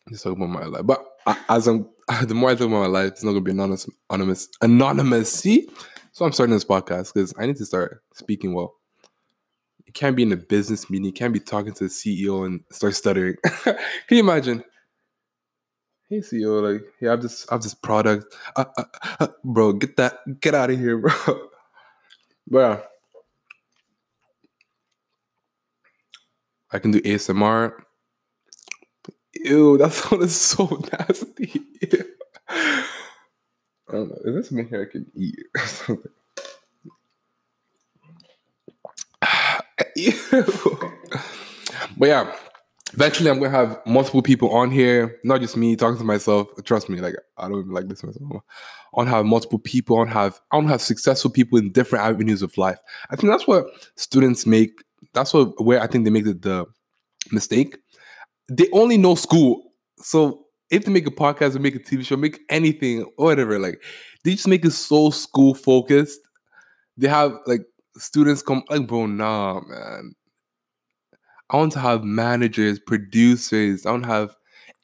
Just 0.10 0.24
talk 0.24 0.34
about 0.34 0.50
my 0.50 0.66
life. 0.66 0.86
But 0.86 1.06
as 1.50 1.68
I'm 1.68 1.90
the 2.24 2.34
more 2.34 2.50
I 2.50 2.56
talk 2.56 2.68
about 2.68 2.82
my 2.82 2.88
life, 2.88 3.08
it's 3.14 3.24
not 3.24 3.32
gonna 3.32 3.42
be 3.42 3.52
anonymous 3.52 3.90
anonymous 4.10 4.48
anonymous. 4.62 5.32
See? 5.32 5.68
So 6.12 6.26
I'm 6.26 6.32
starting 6.32 6.56
this 6.56 6.66
podcast 6.66 7.14
because 7.14 7.34
I 7.38 7.46
need 7.46 7.58
to 7.58 7.66
start 7.66 8.02
speaking 8.14 8.54
well. 8.54 8.76
You 9.86 9.94
can't 9.94 10.16
be 10.16 10.24
in 10.24 10.32
a 10.32 10.38
business 10.38 10.90
meeting, 10.90 11.06
you 11.06 11.12
can't 11.12 11.34
be 11.34 11.40
talking 11.40 11.74
to 11.74 11.84
the 11.86 11.90
CEO 11.90 12.46
and 12.46 12.62
start 12.72 12.96
stuttering. 12.96 13.36
Can 13.64 13.78
you 14.10 14.20
imagine? 14.20 14.64
hey 16.10 16.20
CEO, 16.20 16.62
like, 16.62 16.84
yeah, 17.02 17.10
I 17.10 17.12
have 17.12 17.22
this, 17.22 17.46
I 17.50 17.56
have 17.56 17.62
this 17.62 17.74
product, 17.74 18.34
uh, 18.56 18.66
uh, 18.78 18.84
uh, 19.20 19.28
bro, 19.44 19.74
get 19.74 19.98
that, 19.98 20.40
get 20.40 20.56
out 20.56 20.70
of 20.70 20.80
here, 20.80 20.98
bro. 21.26 21.50
bro, 22.48 22.82
I 26.72 26.80
can 26.80 26.92
do 26.92 27.02
ASMR. 27.02 27.74
Ew, 29.44 29.78
that 29.78 29.94
sounded 29.94 30.30
so 30.30 30.66
nasty. 31.00 31.62
I 32.50 33.92
don't 33.92 34.10
know. 34.10 34.18
Is 34.26 34.36
this 34.36 34.50
something 34.50 34.68
here 34.68 34.88
I 34.88 34.92
can 34.92 35.06
eat 35.16 35.40
or 35.56 35.62
something? 35.68 36.12
Ew. 39.96 40.94
But 41.98 42.10
yeah, 42.10 42.36
eventually 42.94 43.30
I'm 43.30 43.40
gonna 43.40 43.50
have 43.50 43.80
multiple 43.86 44.22
people 44.22 44.52
on 44.52 44.72
here, 44.72 45.20
not 45.24 45.42
just 45.42 45.58
me 45.58 45.76
talking 45.76 45.98
to 45.98 46.04
myself. 46.04 46.48
Trust 46.64 46.90
me, 46.90 47.00
like 47.00 47.16
I 47.38 47.48
don't 47.48 47.60
even 47.60 47.72
like 47.72 47.88
this 47.88 48.04
myself. 48.04 48.24
I 48.32 48.38
want 48.94 49.10
to 49.10 49.16
have 49.16 49.26
multiple 49.26 49.60
people. 49.60 49.98
I 49.98 50.00
want 50.00 50.10
to 50.10 50.14
have 50.16 50.40
I 50.52 50.56
want 50.58 50.68
to 50.68 50.72
have 50.72 50.82
successful 50.82 51.32
people 51.32 51.58
in 51.58 51.72
different 51.72 52.06
avenues 52.06 52.42
of 52.42 52.58
life. 52.58 52.80
I 53.10 53.16
think 53.16 53.32
that's 53.32 53.48
what 53.48 53.68
students 53.96 54.46
make. 54.46 54.84
That's 55.14 55.34
what 55.34 55.64
where 55.64 55.82
I 55.82 55.88
think 55.88 56.06
they 56.06 56.12
make 56.12 56.26
the, 56.26 56.34
the 56.34 56.66
mistake. 57.32 57.78
They 58.50 58.70
only 58.72 58.98
know 58.98 59.16
school, 59.16 59.72
so 59.98 60.46
if 60.70 60.86
they 60.86 60.92
make 60.92 61.08
a 61.08 61.12
podcast 61.12 61.56
or 61.56 61.60
make 61.60 61.76
a 61.76 61.80
TV 61.80 62.04
show, 62.04 62.18
make 62.18 62.40
anything 62.50 63.04
or 63.18 63.26
whatever, 63.28 63.60
like 63.60 63.82
they 64.24 64.32
just 64.32 64.48
make 64.48 64.66
it 64.66 64.72
so 64.72 65.10
school 65.10 65.54
focused. 65.54 66.20
They 66.98 67.08
have 67.10 67.34
like 67.48 67.62
students 67.98 68.42
come 68.42 68.64
like, 68.70 68.88
bro, 68.88 69.06
nah, 69.08 69.62
man 69.62 70.16
I 71.50 71.58
want 71.58 71.72
to 71.74 71.80
have 71.80 72.04
managers, 72.04 72.80
producers. 72.80 73.86
I 73.86 73.92
want 73.92 74.04
to 74.04 74.10
have 74.10 74.36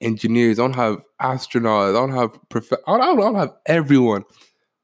engineers. 0.02 0.60
I 0.60 0.64
to 0.68 0.80
have 0.80 1.02
astronauts. 1.22 1.96
I 2.02 2.08
to 2.08 2.14
have 2.20 2.50
prof- 2.50 2.80
I 2.88 2.98
to 3.34 3.40
have 3.40 3.54
everyone. 3.66 4.24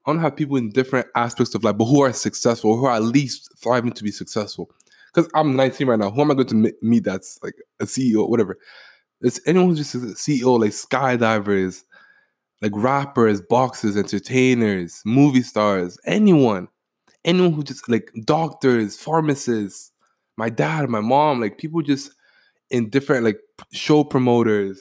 I 0.04 0.10
want 0.10 0.18
to 0.18 0.22
have 0.22 0.36
people 0.36 0.56
in 0.56 0.70
different 0.70 1.06
aspects 1.14 1.54
of 1.54 1.64
life, 1.64 1.78
but 1.78 1.86
who 1.86 2.02
are 2.02 2.12
successful, 2.12 2.76
who 2.76 2.86
are 2.86 2.96
at 2.96 3.02
least 3.02 3.50
thriving 3.58 3.92
to 3.92 4.04
be 4.04 4.10
successful. 4.10 4.70
Because 5.12 5.30
I'm 5.34 5.56
19 5.56 5.86
right 5.86 5.98
now. 5.98 6.10
Who 6.10 6.20
am 6.20 6.30
I 6.30 6.34
going 6.34 6.48
to 6.48 6.72
meet 6.82 7.04
that's 7.04 7.38
like 7.42 7.54
a 7.80 7.84
CEO, 7.84 8.28
whatever? 8.28 8.58
It's 9.20 9.40
anyone 9.46 9.68
who's 9.68 9.78
just 9.78 9.94
a 9.94 9.98
CEO, 9.98 10.58
like 10.58 10.70
skydivers, 10.70 11.82
like 12.62 12.72
rappers, 12.74 13.40
boxers, 13.40 13.96
entertainers, 13.96 15.02
movie 15.04 15.42
stars, 15.42 15.98
anyone. 16.06 16.68
Anyone 17.24 17.52
who 17.52 17.62
just 17.62 17.86
like 17.88 18.10
doctors, 18.24 18.96
pharmacists, 18.96 19.92
my 20.38 20.48
dad, 20.48 20.88
my 20.88 21.00
mom, 21.00 21.38
like 21.40 21.58
people 21.58 21.82
just 21.82 22.12
in 22.70 22.88
different 22.88 23.24
like 23.24 23.38
show 23.72 24.04
promoters, 24.04 24.80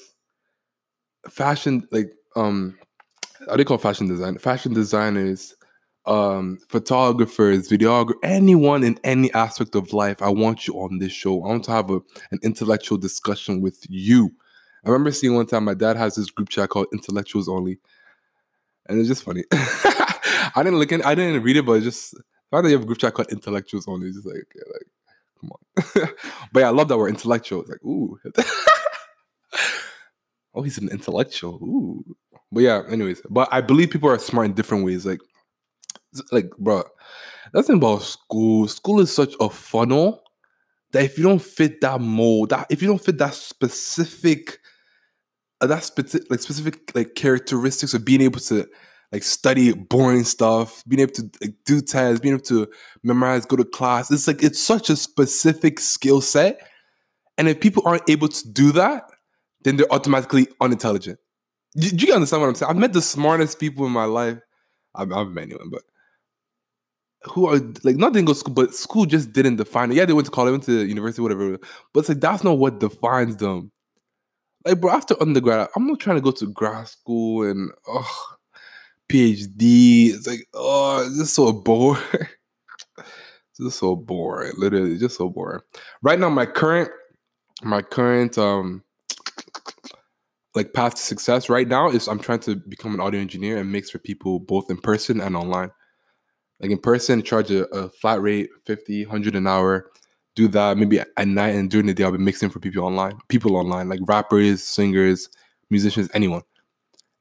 fashion 1.29 1.85
like 1.91 2.13
um 2.37 2.77
how 3.47 3.57
they 3.57 3.65
call 3.65 3.77
fashion 3.77 4.07
design, 4.07 4.37
fashion 4.37 4.73
designers, 4.73 5.53
um, 6.09 6.59
photographers, 6.67 7.69
videographers, 7.69 8.15
anyone 8.23 8.83
in 8.83 8.99
any 9.03 9.31
aspect 9.33 9.75
of 9.75 9.93
life. 9.93 10.21
I 10.21 10.29
want 10.29 10.67
you 10.67 10.73
on 10.75 10.99
this 10.99 11.11
show. 11.11 11.43
I 11.43 11.47
want 11.47 11.63
to 11.65 11.71
have 11.71 11.89
a, 11.89 12.01
an 12.31 12.39
intellectual 12.43 12.97
discussion 12.97 13.61
with 13.61 13.85
you. 13.89 14.31
I 14.85 14.89
remember 14.89 15.11
seeing 15.11 15.35
one 15.35 15.45
time 15.45 15.65
my 15.65 15.73
dad 15.73 15.97
has 15.97 16.15
this 16.15 16.29
group 16.29 16.49
chat 16.49 16.69
called 16.69 16.87
Intellectuals 16.91 17.47
Only, 17.47 17.79
and 18.87 18.99
it's 18.99 19.09
just 19.09 19.23
funny. 19.23 19.43
I 19.51 20.53
didn't 20.57 20.79
look 20.79 20.91
in, 20.91 21.01
I 21.03 21.15
didn't 21.15 21.43
read 21.43 21.57
it, 21.57 21.65
but 21.65 21.81
just 21.83 22.11
the 22.11 22.23
fact 22.51 22.63
that 22.63 22.69
you 22.69 22.75
have 22.75 22.83
a 22.83 22.87
group 22.87 22.97
chat 22.97 23.13
called 23.13 23.31
Intellectuals 23.31 23.87
Only, 23.87 24.07
it's 24.07 24.17
just 24.17 24.27
like, 24.27 24.47
like 24.55 24.87
Come 25.39 25.51
on. 25.51 25.59
but 26.51 26.59
yeah, 26.59 26.67
I 26.67 26.71
love 26.71 26.87
that 26.89 26.97
we're 26.97 27.09
intellectual. 27.09 27.61
It's 27.61 27.69
like, 27.69 27.83
ooh. 27.83 28.19
oh, 30.53 30.61
he's 30.61 30.77
an 30.77 30.89
intellectual. 30.89 31.55
Ooh. 31.55 32.03
But 32.51 32.61
yeah, 32.61 32.83
anyways. 32.89 33.21
But 33.29 33.47
I 33.51 33.61
believe 33.61 33.91
people 33.91 34.09
are 34.09 34.19
smart 34.19 34.47
in 34.47 34.53
different 34.53 34.85
ways. 34.85 35.05
Like, 35.05 35.19
like, 36.31 36.49
bro, 36.57 36.83
that's 37.53 37.69
about 37.69 38.01
school. 38.01 38.67
School 38.67 38.99
is 38.99 39.13
such 39.13 39.33
a 39.39 39.49
funnel 39.49 40.23
that 40.91 41.03
if 41.03 41.17
you 41.17 41.23
don't 41.23 41.41
fit 41.41 41.81
that 41.81 42.01
mold, 42.01 42.49
that 42.49 42.67
if 42.69 42.81
you 42.81 42.87
don't 42.87 43.03
fit 43.03 43.17
that 43.19 43.33
specific, 43.33 44.59
uh, 45.61 45.67
that 45.67 45.83
specific, 45.83 46.29
like 46.29 46.39
specific 46.39 46.95
like 46.95 47.15
characteristics 47.15 47.93
of 47.93 48.05
being 48.05 48.21
able 48.21 48.39
to 48.39 48.67
like 49.11 49.23
study 49.23 49.73
boring 49.73 50.23
stuff, 50.23 50.83
being 50.87 51.01
able 51.01 51.13
to 51.13 51.29
like, 51.41 51.55
do 51.65 51.81
tests, 51.81 52.19
being 52.19 52.35
able 52.35 52.43
to 52.43 52.67
memorize, 53.03 53.45
go 53.45 53.55
to 53.55 53.65
class. 53.65 54.11
It's 54.11 54.27
like 54.27 54.43
it's 54.43 54.59
such 54.61 54.89
a 54.89 54.95
specific 54.95 55.79
skill 55.79 56.21
set. 56.21 56.61
And 57.37 57.47
if 57.47 57.59
people 57.59 57.83
aren't 57.85 58.09
able 58.09 58.27
to 58.27 58.51
do 58.51 58.71
that, 58.73 59.09
then 59.63 59.77
they're 59.77 59.91
automatically 59.91 60.47
unintelligent. 60.61 61.19
Do 61.75 62.05
you 62.05 62.13
understand 62.13 62.41
what 62.41 62.49
I'm 62.49 62.55
saying? 62.55 62.69
I've 62.69 62.77
met 62.77 62.93
the 62.93 63.01
smartest 63.01 63.59
people 63.59 63.85
in 63.85 63.91
my 63.91 64.05
life. 64.05 64.39
I've, 64.95 65.11
I've 65.11 65.29
met 65.29 65.43
anyone, 65.43 65.69
but 65.69 65.83
who 67.23 67.47
are 67.47 67.59
like 67.83 67.97
not 67.97 68.13
didn't 68.13 68.27
go 68.27 68.33
to 68.33 68.39
school, 68.39 68.53
but 68.53 68.73
school 68.73 69.05
just 69.05 69.33
didn't 69.33 69.57
define 69.57 69.91
it. 69.91 69.95
Yeah, 69.95 70.05
they 70.05 70.13
went 70.13 70.25
to 70.25 70.31
college, 70.31 70.51
went 70.51 70.63
to 70.63 70.85
university, 70.85 71.21
whatever. 71.21 71.57
But 71.93 71.99
it's 72.01 72.09
like 72.09 72.21
that's 72.21 72.43
not 72.43 72.57
what 72.57 72.79
defines 72.79 73.37
them. 73.37 73.71
Like, 74.65 74.79
bro, 74.81 74.91
after 74.91 75.21
undergrad, 75.21 75.69
I'm 75.75 75.87
not 75.87 75.99
trying 75.99 76.17
to 76.17 76.21
go 76.21 76.31
to 76.31 76.47
grad 76.47 76.87
school 76.87 77.49
and 77.49 77.71
oh 77.87 78.35
PhD. 79.09 80.13
It's 80.13 80.27
like, 80.27 80.47
oh, 80.53 81.05
it's 81.05 81.17
just 81.17 81.33
so 81.33 81.51
boring. 81.51 82.01
it's 82.97 83.59
just 83.59 83.79
so 83.79 83.95
boring. 83.95 84.53
Literally, 84.57 84.97
just 84.97 85.17
so 85.17 85.29
boring. 85.29 85.61
Right 86.01 86.19
now, 86.19 86.29
my 86.29 86.45
current, 86.45 86.89
my 87.63 87.81
current 87.81 88.37
um 88.37 88.83
like 90.55 90.73
path 90.73 90.95
to 90.95 91.01
success 91.01 91.49
right 91.49 91.67
now 91.67 91.89
is 91.89 92.07
I'm 92.07 92.19
trying 92.19 92.39
to 92.39 92.55
become 92.55 92.93
an 92.93 92.99
audio 92.99 93.21
engineer 93.21 93.57
and 93.57 93.71
mix 93.71 93.89
for 93.89 93.99
people 93.99 94.39
both 94.39 94.69
in 94.69 94.77
person 94.77 95.21
and 95.21 95.35
online. 95.35 95.71
Like 96.59 96.71
in 96.71 96.77
person, 96.77 97.21
charge 97.23 97.51
a, 97.51 97.65
a 97.75 97.89
flat 97.89 98.21
rate, 98.21 98.49
50, 98.65 99.05
100 99.05 99.35
an 99.35 99.47
hour. 99.47 99.89
Do 100.35 100.47
that 100.49 100.77
maybe 100.77 100.99
at 100.99 101.27
night 101.27 101.55
and 101.55 101.69
during 101.69 101.87
the 101.87 101.93
day. 101.93 102.03
I'll 102.03 102.11
be 102.11 102.17
mixing 102.17 102.49
for 102.49 102.59
people 102.59 102.83
online, 102.83 103.17
people 103.27 103.55
online, 103.55 103.89
like 103.89 103.99
rappers, 104.03 104.63
singers, 104.63 105.29
musicians, 105.69 106.09
anyone. 106.13 106.43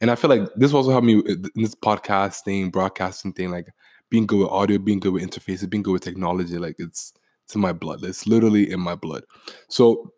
And 0.01 0.11
I 0.11 0.15
feel 0.15 0.31
like 0.31 0.49
this 0.55 0.73
also 0.73 0.91
helped 0.91 1.07
me 1.07 1.21
in 1.27 1.51
this 1.57 1.75
podcast 1.75 2.43
thing, 2.45 2.71
broadcasting 2.71 3.33
thing, 3.33 3.51
like 3.51 3.69
being 4.11 4.27
good 4.27 4.41
with 4.41 4.49
audio, 4.49 4.79
being 4.79 5.01
good 5.01 5.13
with 5.13 5.23
interfaces, 5.23 5.69
being 5.69 5.83
good 5.83 5.93
with 5.93 6.03
technology. 6.03 6.59
Like 6.59 6.77
it's 6.79 7.13
it's 7.45 7.55
in 7.55 7.61
my 7.61 7.73
blood. 7.73 8.05
It's 8.05 8.27
literally 8.27 8.71
in 8.71 8.81
my 8.81 8.95
blood. 8.95 9.25
So 9.69 10.13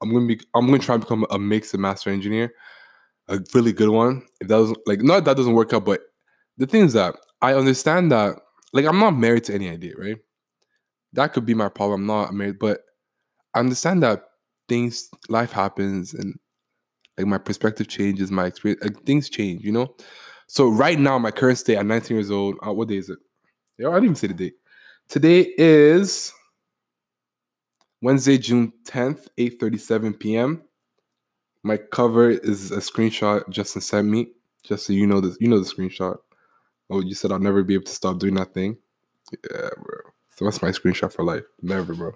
I'm 0.00 0.12
gonna 0.12 0.26
be 0.26 0.40
I'm 0.54 0.66
gonna 0.66 0.78
try 0.78 0.94
and 0.94 1.02
become 1.02 1.26
a 1.30 1.38
mix 1.38 1.72
and 1.74 1.82
master 1.82 2.10
engineer, 2.10 2.52
a 3.28 3.40
really 3.54 3.72
good 3.72 3.90
one. 3.90 4.22
If 4.40 4.48
that 4.48 4.56
doesn't 4.56 4.78
like 4.86 5.02
not 5.02 5.24
that 5.24 5.36
doesn't 5.36 5.54
work 5.54 5.72
out, 5.72 5.84
but 5.84 6.00
the 6.56 6.66
thing 6.66 6.84
is 6.84 6.92
that 6.94 7.16
I 7.42 7.54
understand 7.54 8.10
that 8.12 8.36
like 8.72 8.84
I'm 8.84 8.98
not 8.98 9.16
married 9.16 9.44
to 9.44 9.54
any 9.54 9.68
idea, 9.68 9.94
right? 9.98 10.16
That 11.12 11.32
could 11.32 11.46
be 11.46 11.54
my 11.54 11.68
problem. 11.68 12.02
I'm 12.02 12.06
not 12.06 12.34
married, 12.34 12.58
but 12.58 12.80
I 13.54 13.60
understand 13.60 14.02
that 14.02 14.24
things 14.68 15.08
life 15.28 15.52
happens 15.52 16.14
and 16.14 16.38
like 17.16 17.26
my 17.26 17.38
perspective 17.38 17.88
changes, 17.88 18.30
my 18.30 18.46
experience, 18.46 18.82
like 18.82 19.02
things 19.04 19.28
change, 19.28 19.64
you 19.64 19.72
know. 19.72 19.94
So 20.46 20.68
right 20.68 20.98
now, 20.98 21.18
my 21.18 21.30
current 21.30 21.58
state 21.58 21.76
I'm 21.76 21.88
19 21.88 22.16
years 22.16 22.30
old. 22.30 22.56
Uh, 22.66 22.72
what 22.72 22.88
day 22.88 22.96
is 22.96 23.10
it? 23.10 23.18
I 23.80 23.82
didn't 23.84 24.04
even 24.04 24.16
say 24.16 24.26
the 24.28 24.34
date. 24.34 24.54
Today 25.08 25.54
is 25.56 26.32
Wednesday, 28.02 28.38
June 28.38 28.72
10th, 28.84 29.28
8:37 29.38 30.18
p.m. 30.18 30.62
My 31.64 31.76
cover 31.76 32.30
is 32.30 32.70
a 32.70 32.78
screenshot 32.78 33.48
Justin 33.50 33.82
sent 33.82 34.08
me, 34.08 34.28
just 34.62 34.86
so 34.86 34.92
you 34.92 35.06
know 35.06 35.20
this. 35.20 35.36
You 35.40 35.48
know 35.48 35.58
the 35.58 35.64
screenshot. 35.64 36.18
Oh, 36.90 37.00
you 37.00 37.14
said 37.14 37.32
I'll 37.32 37.38
never 37.38 37.62
be 37.62 37.74
able 37.74 37.84
to 37.84 37.92
stop 37.92 38.18
doing 38.18 38.34
that 38.34 38.54
thing. 38.54 38.76
Yeah, 39.32 39.68
bro. 39.76 39.98
So 40.36 40.44
that's 40.44 40.62
my 40.62 40.70
screenshot 40.70 41.12
for 41.12 41.24
life. 41.24 41.44
Never, 41.60 41.94
bro. 41.94 42.12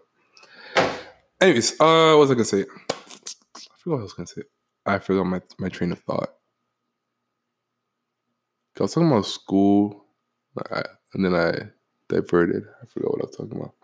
Anyways, 1.40 1.72
uh, 1.80 2.14
what 2.14 2.20
was 2.20 2.30
I 2.30 2.34
gonna 2.34 2.44
say? 2.44 2.64
I 2.90 3.60
forgot 3.78 3.96
what 3.96 3.98
I 3.98 4.02
was 4.02 4.12
gonna 4.12 4.26
say. 4.26 4.42
I 4.86 4.98
forgot 4.98 5.24
my, 5.24 5.40
my 5.58 5.68
train 5.68 5.92
of 5.92 6.00
thought. 6.00 6.30
I 8.78 8.82
was 8.82 8.94
talking 8.94 9.10
about 9.10 9.26
school, 9.26 10.06
and 11.14 11.24
then 11.24 11.34
I 11.34 11.52
diverted. 12.08 12.64
I 12.82 12.86
forgot 12.86 13.10
what 13.12 13.22
I 13.22 13.26
was 13.26 13.36
talking 13.36 13.60
about. 13.60 13.74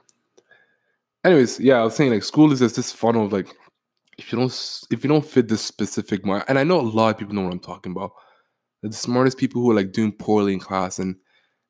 Anyways, 1.25 1.61
yeah, 1.61 1.75
I 1.75 1.85
was 1.85 1.95
saying 1.95 2.13
like 2.13 2.23
school 2.23 2.53
is 2.53 2.61
just 2.61 2.77
this 2.77 2.93
funnel 2.93 3.27
of 3.27 3.33
like 3.33 3.55
if 4.17 4.33
you 4.33 4.39
don't 4.39 4.87
if 4.91 5.05
you 5.05 5.09
don't 5.09 5.25
fit 5.25 5.49
this 5.49 5.61
specific 5.61 6.25
mark, 6.25 6.45
and 6.49 6.59
I 6.59 6.65
know 6.65 6.81
a 6.81 6.83
lot 6.83 7.11
of 7.11 7.19
people 7.19 7.35
know 7.35 7.43
what 7.43 7.53
I'm 7.53 7.61
talking 7.61 7.93
about. 7.93 8.13
The 8.83 8.93
smartest 8.93 9.39
people 9.39 9.61
who 9.61 9.71
are 9.71 9.75
like 9.75 9.93
doing 9.93 10.13
poorly 10.13 10.53
in 10.53 10.61
class 10.61 10.99
and 10.99 11.17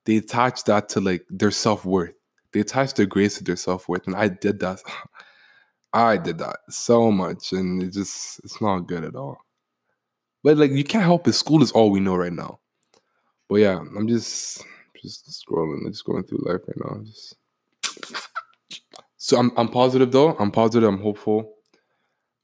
they 0.05 0.17
attach 0.17 0.65
that 0.65 0.89
to 0.91 1.01
like 1.01 1.27
their 1.29 1.51
self 1.51 1.85
worth. 1.85 2.15
They 2.53 2.61
attach 2.61 2.95
their 2.95 3.07
grades 3.07 3.37
to 3.39 3.45
their 3.45 3.57
self 3.57 3.89
worth, 3.89 4.07
and 4.07 4.17
I 4.17 4.29
did 4.29 4.59
that. 4.61 4.81
I 5.93 6.17
did 6.17 6.39
that 6.39 6.57
so 6.69 7.11
much, 7.11 7.53
and 7.53 7.83
it 7.83 7.93
just 7.93 8.41
it's 8.45 8.61
not 8.61 8.81
good 8.81 9.05
at 9.05 9.17
all. 9.17 9.39
But 10.43 10.57
like 10.57 10.71
you 10.71 10.85
can't 10.85 11.05
help 11.05 11.29
it. 11.29 11.35
School 11.35 11.63
is 11.63 11.73
all 11.73 11.91
we 11.91 12.01
know 12.01 12.17
right 12.17 12.33
now. 12.33 12.61
But 13.49 13.57
yeah, 13.57 13.79
I'm 13.79 14.09
just 14.09 14.65
just 15.03 15.45
scrolling, 15.47 15.87
just 15.89 16.05
going 16.05 16.25
through 16.25 16.45
life 16.47 16.61
right 16.67 16.77
now. 16.77 17.03
Just 17.05 17.37
so 19.19 19.39
I'm 19.39 19.53
I'm 19.57 19.69
positive 19.69 20.11
though. 20.11 20.37
I'm 20.39 20.51
positive. 20.51 20.89
I'm 20.89 21.03
hopeful. 21.03 21.55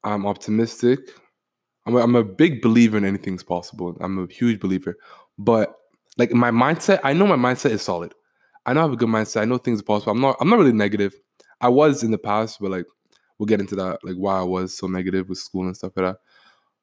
I'm 0.03 0.27
optimistic. 0.27 1.01
I'm 1.87 1.97
a, 1.97 1.99
I'm 1.99 2.17
a 2.17 2.25
big 2.25 2.63
believer 2.63 2.97
in 2.97 3.05
anything's 3.05 3.43
possible. 3.43 3.97
I'm 4.01 4.19
a 4.19 4.33
huge 4.33 4.61
believer. 4.61 4.97
But 5.39 5.75
like 6.17 6.33
my 6.33 6.51
mindset, 6.51 7.01
I 7.05 7.13
know 7.13 7.27
my 7.27 7.37
mindset 7.37 7.71
is 7.71 7.83
solid. 7.83 8.15
I 8.67 8.73
know 8.73 8.81
I 8.81 8.85
have 8.85 8.93
a 8.93 8.97
good 8.97 9.09
mindset. 9.09 9.43
I 9.43 9.45
know 9.45 9.59
things 9.59 9.81
are 9.81 9.85
possible. 9.85 10.13
I'm 10.13 10.21
not 10.21 10.37
I'm 10.41 10.49
not 10.49 10.59
really 10.59 10.73
negative. 10.73 11.15
I 11.61 11.69
was 11.69 12.03
in 12.03 12.11
the 12.11 12.19
past, 12.19 12.61
but 12.61 12.71
like 12.71 12.87
we'll 13.39 13.47
get 13.47 13.61
into 13.61 13.77
that, 13.77 13.99
like 14.03 14.17
why 14.17 14.39
I 14.39 14.43
was 14.43 14.77
so 14.77 14.87
negative 14.87 15.29
with 15.29 15.39
school 15.39 15.67
and 15.67 15.77
stuff 15.77 15.93
like 15.97 16.07
that. 16.07 16.17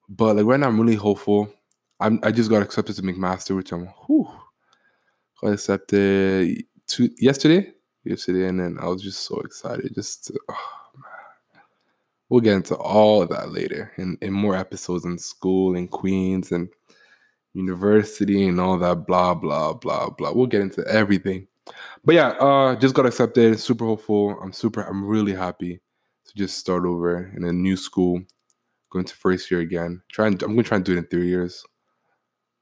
But 0.09 0.35
like 0.35 0.45
right 0.45 0.59
now, 0.59 0.67
I'm 0.67 0.79
really 0.79 0.95
hopeful. 0.95 1.51
I'm 1.99 2.19
I 2.23 2.31
just 2.31 2.49
got 2.49 2.61
accepted 2.61 2.95
to 2.97 3.01
McMaster, 3.01 3.55
which 3.55 3.71
I'm 3.71 3.87
whew, 4.05 4.27
got 5.41 5.53
accepted 5.53 6.63
to 6.87 7.09
yesterday, 7.17 7.71
yesterday, 8.03 8.47
and 8.47 8.59
then 8.59 8.77
I 8.79 8.87
was 8.87 9.01
just 9.01 9.21
so 9.21 9.39
excited. 9.39 9.93
Just 9.95 10.27
to, 10.27 10.39
oh. 10.49 10.80
We'll 12.31 12.39
get 12.39 12.55
into 12.55 12.75
all 12.75 13.21
of 13.21 13.29
that 13.29 13.51
later 13.51 13.91
in 13.97 14.17
in 14.21 14.31
more 14.31 14.55
episodes 14.55 15.03
in 15.03 15.17
school 15.17 15.75
in 15.75 15.87
Queens 15.87 16.53
and 16.53 16.69
university 17.53 18.47
and 18.47 18.59
all 18.59 18.77
that 18.77 19.05
blah 19.05 19.35
blah 19.35 19.73
blah 19.73 20.09
blah. 20.09 20.31
We'll 20.31 20.47
get 20.47 20.61
into 20.61 20.87
everything. 20.87 21.47
But 22.05 22.15
yeah, 22.15 22.29
uh 22.29 22.75
just 22.77 22.95
got 22.95 23.05
accepted. 23.05 23.59
Super 23.59 23.85
hopeful. 23.85 24.39
I'm 24.41 24.53
super. 24.53 24.81
I'm 24.81 25.05
really 25.05 25.33
happy 25.33 25.81
to 26.25 26.33
just 26.35 26.57
start 26.57 26.85
over 26.85 27.31
in 27.35 27.43
a 27.43 27.51
new 27.51 27.75
school, 27.75 28.21
going 28.89 29.05
to 29.05 29.15
first 29.15 29.51
year 29.51 29.59
again. 29.59 30.01
Trying, 30.09 30.41
I'm 30.41 30.51
gonna 30.51 30.63
try 30.63 30.77
and 30.77 30.85
do 30.85 30.93
it 30.93 30.99
in 30.99 31.07
three 31.07 31.27
years. 31.27 31.63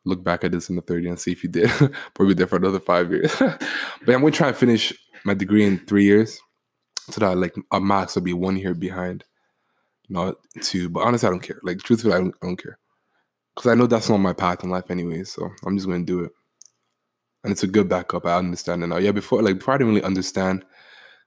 Look 0.04 0.24
back 0.24 0.44
at 0.44 0.52
this 0.52 0.70
in 0.70 0.78
the 0.78 0.82
third 0.82 1.04
year 1.04 1.12
and 1.12 1.20
see 1.20 1.32
if 1.32 1.44
you 1.44 1.50
did. 1.50 1.70
Probably 2.16 2.34
there 2.34 2.48
for 2.48 2.56
another 2.56 2.80
five 2.80 3.12
years. 3.12 3.36
but 3.40 3.62
I'm 4.08 4.22
gonna 4.22 4.32
try 4.32 4.48
and 4.48 4.58
finish 4.58 4.94
my 5.26 5.36
degree 5.36 5.64
in 5.64 5.86
three 5.86 6.06
years, 6.06 6.40
so 7.12 7.20
that 7.20 7.38
like 7.38 7.56
a 7.72 7.80
max 7.80 8.16
will 8.16 8.24
be 8.24 8.34
one 8.34 8.58
year 8.58 8.74
behind, 8.74 9.24
not 10.10 10.36
two. 10.62 10.90
But 10.90 11.02
honestly, 11.02 11.28
I 11.28 11.32
don't 11.32 11.40
care. 11.42 11.60
Like 11.64 11.80
truthfully, 11.80 12.14
I 12.14 12.18
don't, 12.20 12.36
I 12.42 12.46
don't 12.48 12.62
care 12.62 12.78
because 13.56 13.72
I 13.72 13.76
know 13.76 13.88
that's 13.88 14.10
not 14.10 14.18
my 14.18 14.34
path 14.34 14.64
in 14.64 14.70
life 14.70 14.90
anyway. 14.90 15.24
So 15.24 15.50
I'm 15.66 15.78
just 15.78 15.88
gonna 15.88 16.04
do 16.04 16.22
it, 16.24 16.32
and 17.44 17.52
it's 17.52 17.64
a 17.64 17.68
good 17.68 17.90
backup. 17.90 18.26
I 18.26 18.38
understand 18.38 18.84
it 18.84 18.88
now. 18.88 18.98
Yeah, 18.98 19.12
before 19.12 19.42
like 19.42 19.60
before 19.60 19.76
I 19.76 19.78
didn't 19.78 19.94
really 19.94 20.06
understand 20.06 20.66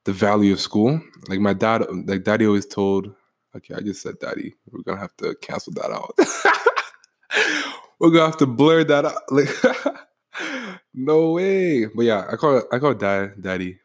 the 0.05 0.13
value 0.13 0.53
of 0.53 0.61
school. 0.61 1.01
Like 1.29 1.41
my 1.41 1.53
dad, 1.53 1.85
like 2.07 2.25
daddy 2.25 2.47
always 2.47 2.67
told. 2.67 3.15
Okay, 3.55 3.75
I 3.75 3.81
just 3.81 4.03
said 4.03 4.19
daddy. 4.19 4.55
We're 4.71 4.83
gonna 4.83 5.01
have 5.01 5.17
to 5.19 5.35
cancel 5.43 5.75
that 5.75 5.91
out. 5.91 6.15
We're 7.99 8.11
gonna 8.11 8.27
have 8.27 8.39
to 8.39 8.47
blur 8.47 8.85
that 8.85 9.05
out. 9.05 9.23
Like, 9.31 10.79
no 10.95 11.33
way. 11.33 11.85
But 11.85 12.07
yeah, 12.07 12.27
I 12.31 12.37
call 12.37 12.59
it. 12.59 12.65
I 12.73 12.79
call 12.79 12.93
it 12.93 12.99
dad, 12.99 13.35
daddy. 13.41 13.79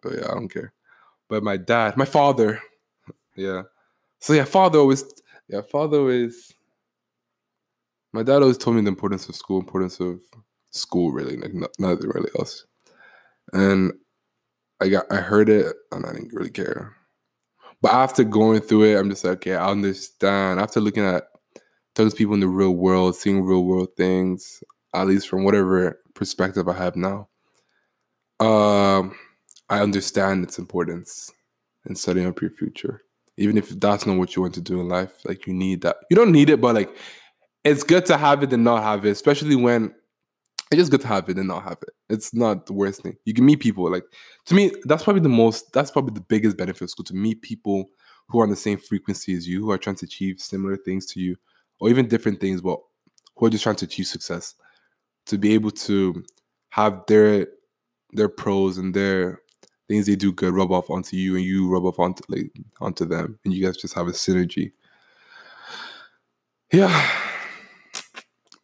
But 0.00 0.12
yeah, 0.14 0.30
I 0.30 0.34
don't 0.34 0.48
care. 0.48 0.72
But 1.28 1.42
my 1.42 1.56
dad, 1.56 1.96
my 1.96 2.04
father. 2.04 2.60
Yeah. 3.34 3.62
So 4.22 4.34
yeah, 4.34 4.44
father 4.44 4.78
always. 4.78 5.04
Yeah, 5.48 5.62
father 5.62 5.98
always. 5.98 6.54
My 8.12 8.22
dad 8.22 8.40
always 8.40 8.56
told 8.56 8.76
me 8.76 8.82
the 8.82 8.88
importance 8.88 9.28
of 9.28 9.34
school, 9.34 9.58
importance 9.58 9.98
of 9.98 10.20
school, 10.70 11.10
really, 11.10 11.36
like 11.36 11.52
nothing 11.80 12.08
really 12.08 12.30
else. 12.38 12.64
And 13.52 13.92
I 14.80 14.88
got 14.90 15.06
I 15.10 15.16
heard 15.16 15.48
it 15.48 15.74
and 15.90 16.06
I 16.06 16.12
didn't 16.12 16.32
really 16.32 16.50
care. 16.50 16.94
But 17.80 17.94
after 17.94 18.22
going 18.22 18.60
through 18.60 18.84
it, 18.84 18.96
I'm 18.96 19.10
just 19.10 19.24
like, 19.24 19.38
okay, 19.38 19.56
I 19.56 19.68
understand. 19.68 20.60
After 20.60 20.80
looking 20.80 21.04
at 21.04 21.24
those 21.96 22.14
people 22.14 22.34
in 22.34 22.40
the 22.40 22.46
real 22.46 22.76
world, 22.76 23.16
seeing 23.16 23.42
real 23.42 23.64
world 23.64 23.88
things, 23.96 24.62
at 24.94 25.08
least 25.08 25.28
from 25.28 25.42
whatever 25.42 26.00
perspective 26.14 26.68
I 26.68 26.74
have 26.74 26.94
now, 26.94 27.28
um, 28.38 29.16
I 29.68 29.80
understand 29.80 30.44
its 30.44 30.60
importance 30.60 31.32
in 31.86 31.96
setting 31.96 32.26
up 32.26 32.40
your 32.40 32.50
future. 32.52 33.02
Even 33.36 33.56
if 33.56 33.70
that's 33.70 34.06
not 34.06 34.18
what 34.18 34.36
you 34.36 34.42
want 34.42 34.54
to 34.54 34.60
do 34.60 34.80
in 34.80 34.88
life, 34.88 35.12
like 35.24 35.46
you 35.46 35.54
need 35.54 35.82
that. 35.82 35.96
You 36.10 36.16
don't 36.16 36.32
need 36.32 36.50
it, 36.50 36.60
but 36.60 36.74
like 36.74 36.94
it's 37.64 37.82
good 37.82 38.04
to 38.06 38.16
have 38.16 38.42
it 38.42 38.52
and 38.52 38.64
not 38.64 38.82
have 38.82 39.04
it, 39.04 39.10
especially 39.10 39.56
when 39.56 39.94
it's 40.70 40.78
just 40.78 40.90
good 40.90 41.02
to 41.02 41.08
have 41.08 41.28
it 41.28 41.36
and 41.36 41.48
not 41.48 41.64
have 41.64 41.78
it. 41.82 41.90
It's 42.08 42.32
not 42.34 42.66
the 42.66 42.72
worst 42.72 43.02
thing. 43.02 43.16
You 43.24 43.34
can 43.34 43.44
meet 43.44 43.60
people. 43.60 43.90
Like 43.90 44.04
to 44.46 44.54
me, 44.54 44.72
that's 44.84 45.04
probably 45.04 45.22
the 45.22 45.28
most. 45.28 45.72
That's 45.72 45.90
probably 45.90 46.14
the 46.14 46.20
biggest 46.20 46.56
benefit 46.56 46.82
of 46.82 46.90
school 46.90 47.04
to 47.04 47.14
meet 47.14 47.42
people 47.42 47.90
who 48.28 48.40
are 48.40 48.44
on 48.44 48.50
the 48.50 48.56
same 48.56 48.78
frequency 48.78 49.34
as 49.34 49.46
you, 49.46 49.62
who 49.62 49.70
are 49.70 49.78
trying 49.78 49.96
to 49.96 50.06
achieve 50.06 50.40
similar 50.40 50.76
things 50.76 51.06
to 51.06 51.20
you, 51.20 51.36
or 51.80 51.90
even 51.90 52.08
different 52.08 52.40
things, 52.40 52.60
but 52.60 52.78
who 53.36 53.46
are 53.46 53.50
just 53.50 53.64
trying 53.64 53.76
to 53.76 53.84
achieve 53.84 54.06
success. 54.06 54.54
To 55.26 55.38
be 55.38 55.52
able 55.52 55.70
to 55.70 56.24
have 56.70 57.02
their 57.06 57.48
their 58.12 58.28
pros 58.28 58.78
and 58.78 58.94
their 58.94 59.41
things 59.92 60.06
they 60.06 60.16
do 60.16 60.32
good 60.32 60.54
rub 60.54 60.72
off 60.72 60.90
onto 60.90 61.16
you, 61.16 61.36
and 61.36 61.44
you 61.44 61.68
rub 61.68 61.84
off 61.84 61.98
onto 61.98 62.22
like 62.28 62.52
onto 62.80 63.04
them, 63.04 63.38
and 63.44 63.54
you 63.54 63.64
guys 63.64 63.76
just 63.76 63.94
have 63.94 64.08
a 64.08 64.12
synergy. 64.12 64.72
Yeah 66.72 67.10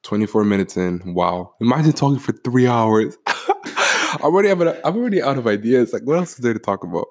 24 0.09 0.45
minutes 0.45 0.79
in. 0.79 1.03
Wow. 1.13 1.55
Imagine 1.61 1.93
talking 1.93 2.19
for 2.19 2.33
three 2.33 2.67
hours. 2.67 3.19
I'm 3.27 4.23
already 4.23 4.49
have 4.49 4.63
I'm 4.63 4.97
already 4.97 5.21
out 5.21 5.37
of 5.37 5.47
ideas. 5.47 5.93
Like, 5.93 6.03
what 6.03 6.17
else 6.17 6.33
is 6.33 6.39
there 6.39 6.55
to 6.55 6.59
talk 6.59 6.83
about? 6.83 7.09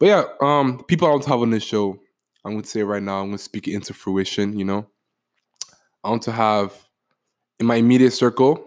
But 0.00 0.06
yeah, 0.06 0.24
um, 0.40 0.82
people 0.84 1.06
I 1.06 1.10
want 1.10 1.24
to 1.24 1.28
have 1.28 1.40
on 1.40 1.50
this 1.50 1.62
show, 1.62 2.00
I'm 2.46 2.52
gonna 2.52 2.64
say 2.64 2.82
right 2.82 3.02
now, 3.02 3.20
I'm 3.20 3.26
gonna 3.26 3.38
speak 3.38 3.68
it 3.68 3.74
into 3.74 3.92
fruition, 3.92 4.58
you 4.58 4.64
know. 4.64 4.86
I 6.02 6.08
want 6.08 6.22
to 6.22 6.32
have 6.32 6.72
in 7.60 7.66
my 7.66 7.76
immediate 7.76 8.12
circle, 8.12 8.66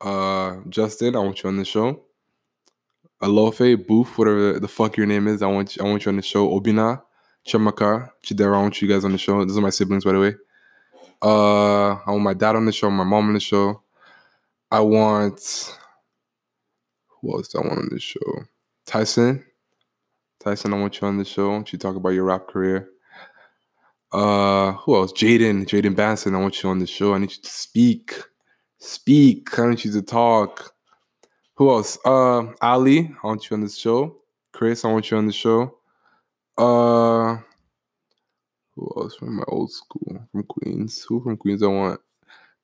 uh, 0.00 0.56
Justin, 0.68 1.14
I 1.14 1.20
want 1.20 1.44
you 1.44 1.48
on 1.48 1.58
the 1.58 1.64
show. 1.64 2.03
Alofe, 3.22 3.86
Booth, 3.86 4.18
whatever 4.18 4.60
the 4.60 4.68
fuck 4.68 4.96
your 4.96 5.06
name 5.06 5.28
is, 5.28 5.42
I 5.42 5.46
want 5.46 5.76
you, 5.76 5.84
I 5.84 5.88
want 5.88 6.04
you 6.04 6.10
on 6.10 6.16
the 6.16 6.22
show. 6.22 6.48
Obina, 6.48 7.02
Chamaka, 7.46 8.10
Chidera, 8.24 8.56
I 8.56 8.62
want 8.62 8.80
you 8.82 8.88
guys 8.88 9.04
on 9.04 9.12
the 9.12 9.18
show. 9.18 9.44
These 9.44 9.56
are 9.56 9.62
my 9.62 9.70
siblings, 9.70 10.04
by 10.04 10.12
the 10.12 10.20
way. 10.20 10.34
Uh, 11.22 11.94
I 11.94 12.10
want 12.10 12.22
my 12.22 12.34
dad 12.34 12.56
on 12.56 12.66
the 12.66 12.72
show, 12.72 12.90
my 12.90 13.04
mom 13.04 13.28
on 13.28 13.34
the 13.34 13.40
show. 13.40 13.82
I 14.70 14.80
want 14.80 15.78
Who 17.20 17.32
else 17.32 17.48
do 17.48 17.58
I 17.58 17.66
want 17.66 17.78
on 17.78 17.88
the 17.90 18.00
show? 18.00 18.20
Tyson. 18.86 19.44
Tyson, 20.40 20.74
I 20.74 20.80
want 20.80 21.00
you 21.00 21.08
on 21.08 21.16
the 21.16 21.24
show. 21.24 21.46
I 21.46 21.52
want 21.52 21.72
you 21.72 21.78
to 21.78 21.82
talk 21.82 21.96
about 21.96 22.10
your 22.10 22.24
rap 22.24 22.48
career. 22.48 22.90
Uh, 24.12 24.72
who 24.72 24.96
else? 24.96 25.12
Jaden, 25.12 25.64
Jaden 25.64 25.96
Banson. 25.96 26.34
I 26.34 26.40
want 26.40 26.62
you 26.62 26.68
on 26.68 26.80
the 26.80 26.86
show. 26.86 27.14
I 27.14 27.18
need 27.18 27.30
you 27.30 27.42
to 27.42 27.50
speak. 27.50 28.14
Speak. 28.78 29.58
I 29.58 29.70
need 29.70 29.84
you 29.84 29.92
to 29.92 30.02
talk. 30.02 30.73
Who 31.56 31.70
else? 31.70 31.98
Uh, 32.04 32.46
Ali, 32.60 33.14
I 33.22 33.26
want 33.26 33.48
you 33.48 33.54
on 33.54 33.62
the 33.62 33.68
show. 33.68 34.16
Chris, 34.52 34.84
I 34.84 34.92
want 34.92 35.10
you 35.10 35.16
on 35.16 35.26
the 35.26 35.32
show. 35.32 35.76
Uh, 36.58 37.38
who 38.74 38.92
else 38.96 39.14
from 39.16 39.36
my 39.36 39.44
old 39.48 39.70
school? 39.70 40.26
From 40.32 40.42
Queens. 40.44 41.04
Who 41.08 41.22
from 41.22 41.36
Queens 41.36 41.62
I 41.62 41.68
want? 41.68 42.00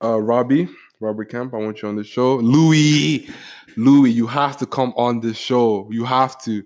Uh, 0.03 0.21
Robbie, 0.21 0.69
Robert 1.01 1.27
Camp, 1.31 1.53
I 1.55 1.59
want 1.59 1.83
you 1.83 1.89
on 1.89 1.97
the 1.97 2.05
show. 2.05 2.37
Louis, 2.37 3.29
Louis, 3.77 4.11
you 4.11 4.27
have 4.27 4.57
to 4.57 4.67
come 4.67 4.93
on 4.97 5.21
this 5.21 5.37
show. 5.37 5.89
You 5.91 6.05
have 6.05 6.41
to. 6.45 6.65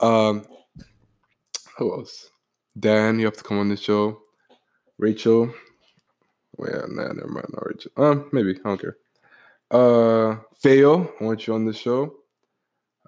Um, 0.00 0.46
who 1.78 1.92
else? 1.92 2.30
Dan, 2.78 3.18
you 3.18 3.24
have 3.24 3.36
to 3.36 3.42
come 3.42 3.58
on 3.58 3.68
the 3.68 3.76
show. 3.76 4.20
Rachel. 4.98 5.52
Oh, 6.58 6.66
yeah, 6.66 6.82
nah, 6.88 7.12
never 7.12 7.28
mind. 7.28 7.46
Not 7.52 7.66
Rachel. 7.66 7.90
Um, 7.96 8.28
maybe. 8.32 8.58
I 8.64 8.68
don't 8.68 8.80
care. 8.80 8.96
Uh, 9.70 10.36
Fayo, 10.62 11.10
I 11.20 11.24
want 11.24 11.46
you 11.46 11.54
on 11.54 11.64
the 11.64 11.72
show. 11.72 12.14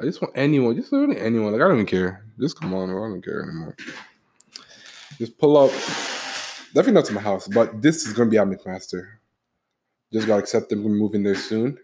I 0.00 0.04
just 0.04 0.20
want 0.20 0.36
anyone, 0.36 0.76
just 0.76 0.92
really 0.92 1.18
anyone. 1.18 1.52
Like 1.52 1.60
I 1.60 1.64
don't 1.68 1.74
even 1.74 1.86
care. 1.86 2.24
Just 2.40 2.60
come 2.60 2.74
on, 2.74 2.90
I 2.90 2.92
don't 2.92 3.24
care 3.24 3.42
anymore. 3.42 3.76
Just 5.18 5.38
pull 5.38 5.56
up. 5.56 5.70
Definitely 6.74 6.92
not 6.92 7.04
to 7.06 7.12
my 7.14 7.20
house, 7.20 7.48
but 7.48 7.82
this 7.82 8.06
is 8.06 8.12
gonna 8.12 8.30
be 8.30 8.38
at 8.38 8.46
McMaster. 8.46 9.08
Just 10.12 10.26
gotta 10.26 10.40
accept 10.42 10.68
them. 10.70 10.84
I'm 10.84 10.96
moving 10.96 11.22
there 11.22 11.34
soon. 11.34 11.78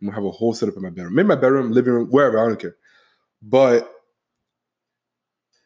I'm 0.00 0.06
gonna 0.06 0.14
have 0.14 0.24
a 0.24 0.30
whole 0.30 0.54
setup 0.54 0.76
in 0.76 0.82
my 0.82 0.90
bedroom. 0.90 1.14
Maybe 1.14 1.28
my 1.28 1.34
bedroom, 1.34 1.72
living 1.72 1.92
room, 1.92 2.08
wherever. 2.08 2.38
I 2.38 2.48
don't 2.48 2.60
care. 2.60 2.76
But 3.42 3.90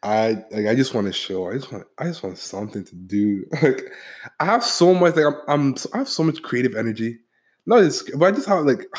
I 0.01 0.43
like. 0.51 0.67
I 0.67 0.75
just 0.75 0.93
want 0.93 1.07
to 1.07 1.13
show. 1.13 1.49
I 1.49 1.53
just 1.53 1.71
want. 1.71 1.85
I 1.97 2.05
just 2.05 2.23
want 2.23 2.37
something 2.37 2.83
to 2.83 2.95
do. 2.95 3.45
Like 3.61 3.83
I 4.39 4.45
have 4.45 4.63
so 4.63 4.93
much. 4.93 5.15
Like 5.15 5.25
I'm. 5.25 5.35
I'm 5.47 5.75
I 5.93 5.99
have 5.99 6.09
so 6.09 6.23
much 6.23 6.41
creative 6.41 6.75
energy. 6.75 7.19
No, 7.65 7.77
it's. 7.77 8.03
But 8.11 8.25
I 8.25 8.31
just 8.31 8.47
have 8.47 8.65
like. 8.65 8.85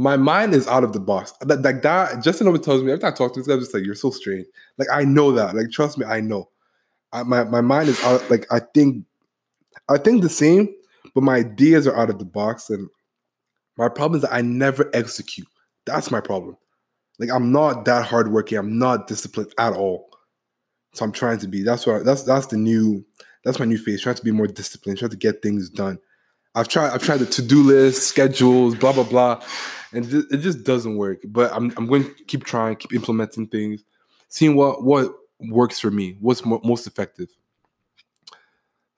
My 0.00 0.16
mind 0.16 0.54
is 0.54 0.68
out 0.68 0.84
of 0.84 0.92
the 0.92 1.00
box. 1.00 1.32
That, 1.40 1.62
like 1.62 1.82
that. 1.82 2.22
Justin 2.22 2.46
always 2.46 2.62
tells 2.62 2.84
me 2.84 2.92
every 2.92 3.00
time 3.00 3.12
I 3.12 3.16
talk 3.16 3.34
to 3.34 3.40
this 3.40 3.48
guy, 3.48 3.54
I'm 3.54 3.60
just 3.60 3.74
like, 3.74 3.84
"You're 3.84 3.96
so 3.96 4.12
strange." 4.12 4.46
Like 4.76 4.86
I 4.92 5.02
know 5.02 5.32
that. 5.32 5.56
Like 5.56 5.72
trust 5.72 5.98
me, 5.98 6.06
I 6.06 6.20
know. 6.20 6.48
I, 7.12 7.24
my 7.24 7.42
my 7.42 7.60
mind 7.60 7.88
is 7.88 8.00
out. 8.04 8.30
Like 8.30 8.46
I 8.52 8.60
think. 8.60 9.04
I 9.88 9.98
think 9.98 10.22
the 10.22 10.28
same, 10.28 10.68
but 11.14 11.22
my 11.22 11.36
ideas 11.36 11.86
are 11.86 11.96
out 11.96 12.10
of 12.10 12.18
the 12.18 12.24
box, 12.24 12.70
and 12.70 12.88
my 13.76 13.88
problem 13.88 14.18
is 14.18 14.22
that 14.22 14.34
I 14.34 14.42
never 14.42 14.90
execute. 14.94 15.48
That's 15.86 16.10
my 16.10 16.20
problem. 16.20 16.56
Like 17.18 17.30
I'm 17.30 17.50
not 17.52 17.84
that 17.86 18.06
hardworking. 18.06 18.58
I'm 18.58 18.78
not 18.78 19.06
disciplined 19.06 19.52
at 19.58 19.72
all. 19.72 20.10
So 20.92 21.04
I'm 21.04 21.12
trying 21.12 21.38
to 21.38 21.48
be. 21.48 21.62
That's 21.62 21.86
what. 21.86 22.04
That's 22.04 22.22
that's 22.22 22.46
the 22.46 22.56
new. 22.56 23.04
That's 23.44 23.58
my 23.58 23.64
new 23.64 23.78
phase. 23.78 24.02
Trying 24.02 24.16
to 24.16 24.24
be 24.24 24.30
more 24.30 24.46
disciplined. 24.46 24.98
Trying 24.98 25.10
to 25.10 25.16
get 25.16 25.42
things 25.42 25.70
done. 25.70 25.98
I've 26.58 26.68
tried. 26.68 26.90
I've 26.90 27.02
tried 27.02 27.18
the 27.18 27.26
to 27.26 27.42
do 27.42 27.62
list, 27.62 28.08
schedules, 28.08 28.74
blah 28.74 28.92
blah 28.92 29.04
blah, 29.04 29.42
and 29.92 30.04
it 30.04 30.38
just, 30.38 30.64
doesn't 30.64 30.96
work. 30.96 31.20
But 31.24 31.52
I'm 31.52 31.72
I'm 31.76 31.86
going 31.86 32.04
to 32.04 32.24
keep 32.24 32.44
trying, 32.44 32.76
keep 32.76 32.92
implementing 32.92 33.46
things, 33.46 33.84
seeing 34.28 34.56
what 34.56 34.82
what 34.82 35.12
works 35.40 35.78
for 35.78 35.90
me, 35.90 36.16
what's 36.20 36.44
mo- 36.44 36.60
most 36.64 36.86
effective, 36.86 37.28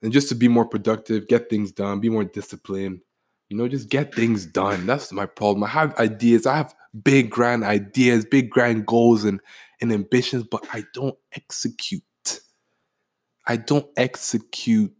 and 0.01 0.11
just 0.11 0.27
to 0.29 0.35
be 0.35 0.47
more 0.47 0.65
productive, 0.65 1.27
get 1.27 1.49
things 1.49 1.71
done, 1.71 1.99
be 1.99 2.09
more 2.09 2.23
disciplined. 2.23 3.01
You 3.49 3.57
know, 3.57 3.67
just 3.67 3.89
get 3.89 4.15
things 4.15 4.45
done. 4.45 4.87
That's 4.87 5.11
my 5.11 5.25
problem. 5.25 5.63
I 5.65 5.67
have 5.67 5.97
ideas. 5.99 6.47
I 6.47 6.55
have 6.55 6.73
big 7.03 7.29
grand 7.29 7.63
ideas, 7.63 8.25
big 8.25 8.49
grand 8.49 8.85
goals 8.87 9.25
and, 9.25 9.41
and 9.81 9.91
ambitions, 9.91 10.45
but 10.49 10.65
I 10.73 10.85
don't 10.93 11.17
execute. 11.33 12.01
I 13.45 13.57
don't 13.57 13.87
execute. 13.97 14.93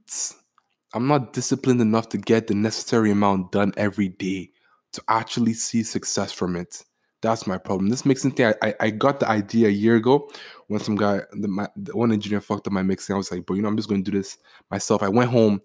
I'm 0.94 1.08
not 1.08 1.34
disciplined 1.34 1.82
enough 1.82 2.10
to 2.10 2.18
get 2.18 2.48
the 2.48 2.56
necessary 2.56 3.12
amount 3.12 3.52
done 3.52 3.74
every 3.78 4.10
day 4.10 4.52
to 4.94 5.02
actually 5.08 5.54
see 5.54 5.84
success 5.84 6.32
from 6.32 6.56
it. 6.56 6.84
That's 7.22 7.48
my 7.48 7.58
problem. 7.58 7.90
This 7.90 8.06
mixing 8.06 8.32
thing, 8.32 8.54
I, 8.62 8.74
I, 8.80 8.90
got 8.90 9.20
the 9.20 9.30
idea 9.30 9.68
a 9.68 9.72
year 9.72 9.96
ago 9.96 10.30
when 10.68 10.80
some 10.80 10.96
guy, 10.96 11.22
the, 11.34 11.48
my, 11.48 11.68
the 11.76 11.96
one 11.96 12.12
engineer 12.12 12.42
fucked 12.42 12.66
up 12.66 12.74
my 12.74 12.82
mixing. 12.82 13.14
I 13.14 13.18
was 13.18 13.32
like, 13.32 13.46
bro, 13.46 13.56
you 13.56 13.62
know, 13.62 13.68
I'm 13.68 13.78
just 13.78 13.88
going 13.88 14.04
to 14.04 14.12
do 14.12 14.18
this 14.18 14.38
myself. 14.72 15.04
I 15.04 15.08
went 15.10 15.30
home, 15.30 15.62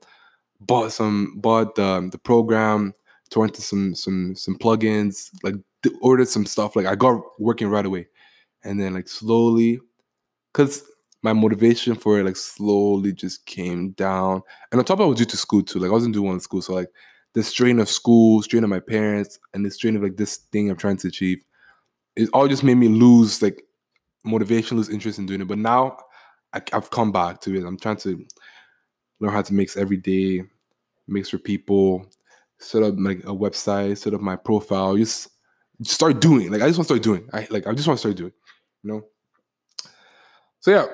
bought 0.61 0.93
some, 0.93 1.35
bought 1.39 1.75
the, 1.75 2.09
the 2.13 2.19
program, 2.19 2.93
tore 3.31 3.47
into 3.47 3.63
some 3.63 3.95
some 3.95 4.35
some 4.35 4.57
plugins, 4.57 5.31
like 5.43 5.55
ordered 6.01 6.29
some 6.29 6.47
stuff. 6.47 6.77
Like 6.77 6.87
I 6.87 6.95
got 6.95 7.21
working 7.39 7.69
right 7.69 7.87
away, 7.87 8.09
and 8.65 8.81
then 8.81 8.95
like 8.95 9.09
slowly, 9.09 9.81
cause 10.53 10.83
my 11.27 11.33
motivation 11.33 11.97
for 11.97 12.21
it 12.21 12.25
like 12.25 12.37
slowly 12.37 13.13
just 13.13 13.45
came 13.47 13.91
down. 13.91 14.41
And 14.71 14.79
on 14.79 14.85
top, 14.85 15.01
of 15.01 15.07
I 15.07 15.09
was 15.09 15.19
due 15.19 15.25
to 15.25 15.37
school 15.37 15.61
too. 15.61 15.81
Like 15.81 15.89
I 15.89 15.93
wasn't 15.93 16.15
doing 16.15 16.27
well 16.27 16.35
in 16.35 16.41
school, 16.41 16.63
so 16.63 16.73
like 16.73 16.89
the 17.35 17.43
strain 17.43 17.81
of 17.81 17.89
school, 17.89 18.43
strain 18.43 18.63
of 18.63 18.71
my 18.71 18.79
parents, 18.79 19.41
and 19.53 19.67
the 19.67 19.71
strain 19.73 19.97
of 19.97 20.03
like 20.05 20.17
this 20.17 20.37
thing 20.53 20.71
I'm 20.71 20.77
trying 20.77 20.99
to 20.99 21.09
achieve, 21.09 21.45
it 22.15 22.29
all 22.33 22.47
just 22.47 22.63
made 22.63 22.77
me 22.77 22.87
lose 22.87 23.43
like 23.43 23.61
motivation, 24.25 24.77
lose 24.77 24.89
interest 24.89 25.19
in 25.19 25.27
doing 25.27 25.41
it. 25.41 25.49
But 25.49 25.59
now 25.59 25.99
I, 26.53 26.63
have 26.71 26.91
come 26.91 27.11
back 27.11 27.41
to 27.41 27.57
it. 27.57 27.67
I'm 27.67 27.77
trying 27.77 27.97
to 27.99 28.25
learn 29.19 29.33
how 29.33 29.43
to 29.43 29.53
mix 29.53 29.77
every 29.77 29.97
day, 29.97 30.45
mix 31.09 31.29
for 31.29 31.39
people, 31.39 32.07
set 32.61 32.85
up 32.85 32.95
like 32.99 33.19
a 33.25 33.35
website, 33.35 33.99
set 33.99 34.15
up 34.15 34.21
my 34.21 34.37
profile, 34.37 34.97
just 34.97 35.29
start 35.83 36.21
doing. 36.21 36.53
Like 36.53 36.63
I 36.63 36.69
just 36.69 36.79
want 36.79 36.87
to 36.87 36.95
start 36.95 37.03
doing. 37.03 37.29
I 37.33 37.49
like 37.51 37.67
I 37.67 37.75
just 37.75 37.89
want 37.89 37.99
to 37.99 38.01
start 38.01 38.17
doing. 38.17 38.33
You 38.85 38.93
know. 38.93 39.03
So 40.61 40.71
yeah, 40.71 40.87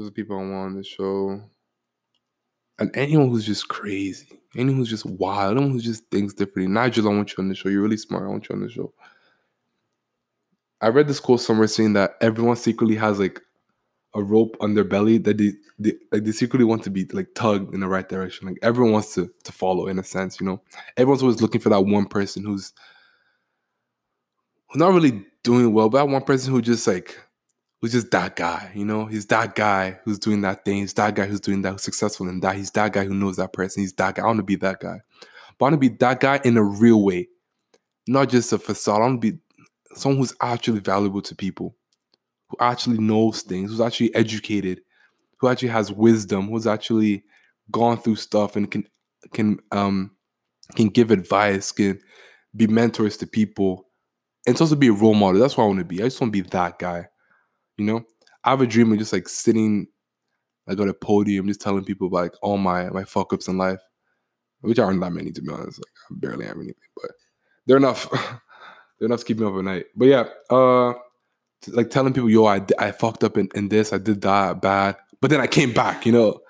those 0.00 0.08
are 0.08 0.12
people 0.12 0.36
I 0.36 0.40
want 0.40 0.52
on 0.52 0.76
the 0.76 0.84
show. 0.84 1.42
And 2.78 2.90
anyone 2.94 3.28
who's 3.28 3.44
just 3.44 3.68
crazy, 3.68 4.40
anyone 4.56 4.78
who's 4.78 4.88
just 4.88 5.04
wild, 5.04 5.58
anyone 5.58 5.72
who 5.72 5.80
just 5.80 6.06
thinks 6.10 6.32
differently. 6.32 6.72
Nigel, 6.72 7.06
I 7.06 7.14
want 7.14 7.30
you 7.30 7.42
on 7.42 7.48
the 7.48 7.54
show. 7.54 7.68
You're 7.68 7.82
really 7.82 7.98
smart. 7.98 8.24
I 8.24 8.28
want 8.28 8.48
you 8.48 8.54
on 8.54 8.62
the 8.62 8.70
show. 8.70 8.94
I 10.80 10.88
read 10.88 11.06
this 11.06 11.20
quote 11.20 11.42
somewhere 11.42 11.68
saying 11.68 11.92
that 11.92 12.14
everyone 12.22 12.56
secretly 12.56 12.96
has 12.96 13.18
like 13.18 13.42
a 14.14 14.22
rope 14.22 14.56
on 14.60 14.72
their 14.72 14.84
belly 14.84 15.18
that 15.18 15.36
they, 15.36 15.52
they 15.78 15.92
like 16.10 16.24
they 16.24 16.32
secretly 16.32 16.64
want 16.64 16.82
to 16.84 16.90
be 16.90 17.04
like 17.12 17.28
tugged 17.34 17.74
in 17.74 17.80
the 17.80 17.86
right 17.86 18.08
direction. 18.08 18.48
Like 18.48 18.58
everyone 18.62 18.94
wants 18.94 19.14
to 19.16 19.30
to 19.44 19.52
follow 19.52 19.86
in 19.86 19.98
a 19.98 20.04
sense, 20.04 20.40
you 20.40 20.46
know. 20.46 20.62
Everyone's 20.96 21.22
always 21.22 21.42
looking 21.42 21.60
for 21.60 21.68
that 21.68 21.82
one 21.82 22.06
person 22.06 22.42
who's 22.44 22.72
not 24.74 24.94
really 24.94 25.26
doing 25.42 25.74
well, 25.74 25.90
but 25.90 25.98
that 25.98 26.10
one 26.10 26.22
person 26.22 26.54
who 26.54 26.62
just 26.62 26.86
like 26.86 27.18
who's 27.80 27.92
just 27.92 28.10
that 28.10 28.36
guy, 28.36 28.70
you 28.74 28.84
know. 28.84 29.06
He's 29.06 29.26
that 29.26 29.54
guy 29.54 29.98
who's 30.04 30.18
doing 30.18 30.42
that 30.42 30.64
thing. 30.64 30.78
He's 30.78 30.94
that 30.94 31.14
guy 31.14 31.26
who's 31.26 31.40
doing 31.40 31.62
that, 31.62 31.72
who's 31.72 31.82
successful 31.82 32.28
in 32.28 32.40
that. 32.40 32.56
He's 32.56 32.70
that 32.72 32.92
guy 32.92 33.04
who 33.04 33.14
knows 33.14 33.36
that 33.36 33.52
person. 33.52 33.82
He's 33.82 33.92
that 33.94 34.14
guy. 34.14 34.22
I 34.22 34.26
want 34.26 34.38
to 34.38 34.44
be 34.44 34.56
that 34.56 34.80
guy. 34.80 35.00
But 35.58 35.66
I 35.66 35.70
want 35.70 35.82
to 35.82 35.88
be 35.88 35.96
that 35.96 36.20
guy 36.20 36.40
in 36.44 36.56
a 36.56 36.62
real 36.62 37.02
way, 37.02 37.28
not 38.06 38.28
just 38.28 38.52
a 38.52 38.58
facade. 38.58 38.96
I 38.96 39.06
want 39.06 39.22
to 39.22 39.32
be 39.32 39.38
someone 39.94 40.18
who's 40.18 40.34
actually 40.40 40.80
valuable 40.80 41.22
to 41.22 41.34
people 41.34 41.74
who 42.48 42.56
actually 42.60 42.98
knows 42.98 43.42
things, 43.42 43.70
who's 43.70 43.80
actually 43.80 44.14
educated, 44.14 44.82
who 45.38 45.48
actually 45.48 45.68
has 45.68 45.92
wisdom, 45.92 46.48
who's 46.48 46.66
actually 46.66 47.24
gone 47.70 47.96
through 47.96 48.16
stuff 48.16 48.56
and 48.56 48.70
can 48.70 48.86
can 49.32 49.58
um 49.72 50.10
can 50.76 50.88
give 50.88 51.10
advice, 51.10 51.72
can 51.72 52.00
be 52.56 52.66
mentors 52.66 53.16
to 53.18 53.26
people, 53.26 53.86
and 54.46 54.54
it's 54.54 54.60
also 54.60 54.74
be 54.74 54.88
a 54.88 54.92
role 54.92 55.14
model. 55.14 55.40
That's 55.40 55.56
what 55.56 55.64
I 55.64 55.68
want 55.68 55.78
to 55.78 55.84
be. 55.84 56.00
I 56.00 56.06
just 56.06 56.20
want 56.20 56.32
to 56.32 56.42
be 56.42 56.48
that 56.50 56.78
guy. 56.78 57.06
You 57.80 57.86
know, 57.86 58.04
I 58.44 58.50
have 58.50 58.60
a 58.60 58.66
dream 58.66 58.92
of 58.92 58.98
just 58.98 59.14
like 59.14 59.26
sitting 59.26 59.86
like 60.66 60.78
on 60.78 60.90
a 60.90 60.94
podium, 60.94 61.48
just 61.48 61.62
telling 61.62 61.82
people 61.82 62.08
about 62.08 62.22
like 62.24 62.34
all 62.42 62.58
my 62.58 62.90
my 62.90 63.04
fuck 63.04 63.32
ups 63.32 63.48
in 63.48 63.56
life, 63.56 63.80
which 64.60 64.78
aren't 64.78 65.00
that 65.00 65.12
many 65.12 65.32
to 65.32 65.40
be 65.40 65.50
honest. 65.50 65.78
Like 65.78 65.92
I 66.10 66.14
barely 66.18 66.44
have 66.44 66.56
anything, 66.56 66.74
but 66.94 67.10
they're 67.64 67.78
enough. 67.78 68.06
they're 68.98 69.06
enough 69.06 69.20
to 69.20 69.24
keep 69.24 69.38
me 69.38 69.46
up 69.46 69.54
at 69.54 69.64
night. 69.64 69.86
But 69.96 70.08
yeah, 70.08 70.24
uh 70.50 70.92
like 71.68 71.88
telling 71.88 72.12
people, 72.12 72.28
yo, 72.28 72.44
I, 72.44 72.60
I 72.78 72.92
fucked 72.92 73.24
up 73.24 73.38
in, 73.38 73.48
in 73.54 73.68
this, 73.68 73.94
I 73.94 73.98
did 73.98 74.20
that 74.22 74.60
bad, 74.60 74.96
but 75.22 75.30
then 75.30 75.40
I 75.40 75.46
came 75.46 75.72
back, 75.72 76.04
you 76.04 76.12
know, 76.12 76.40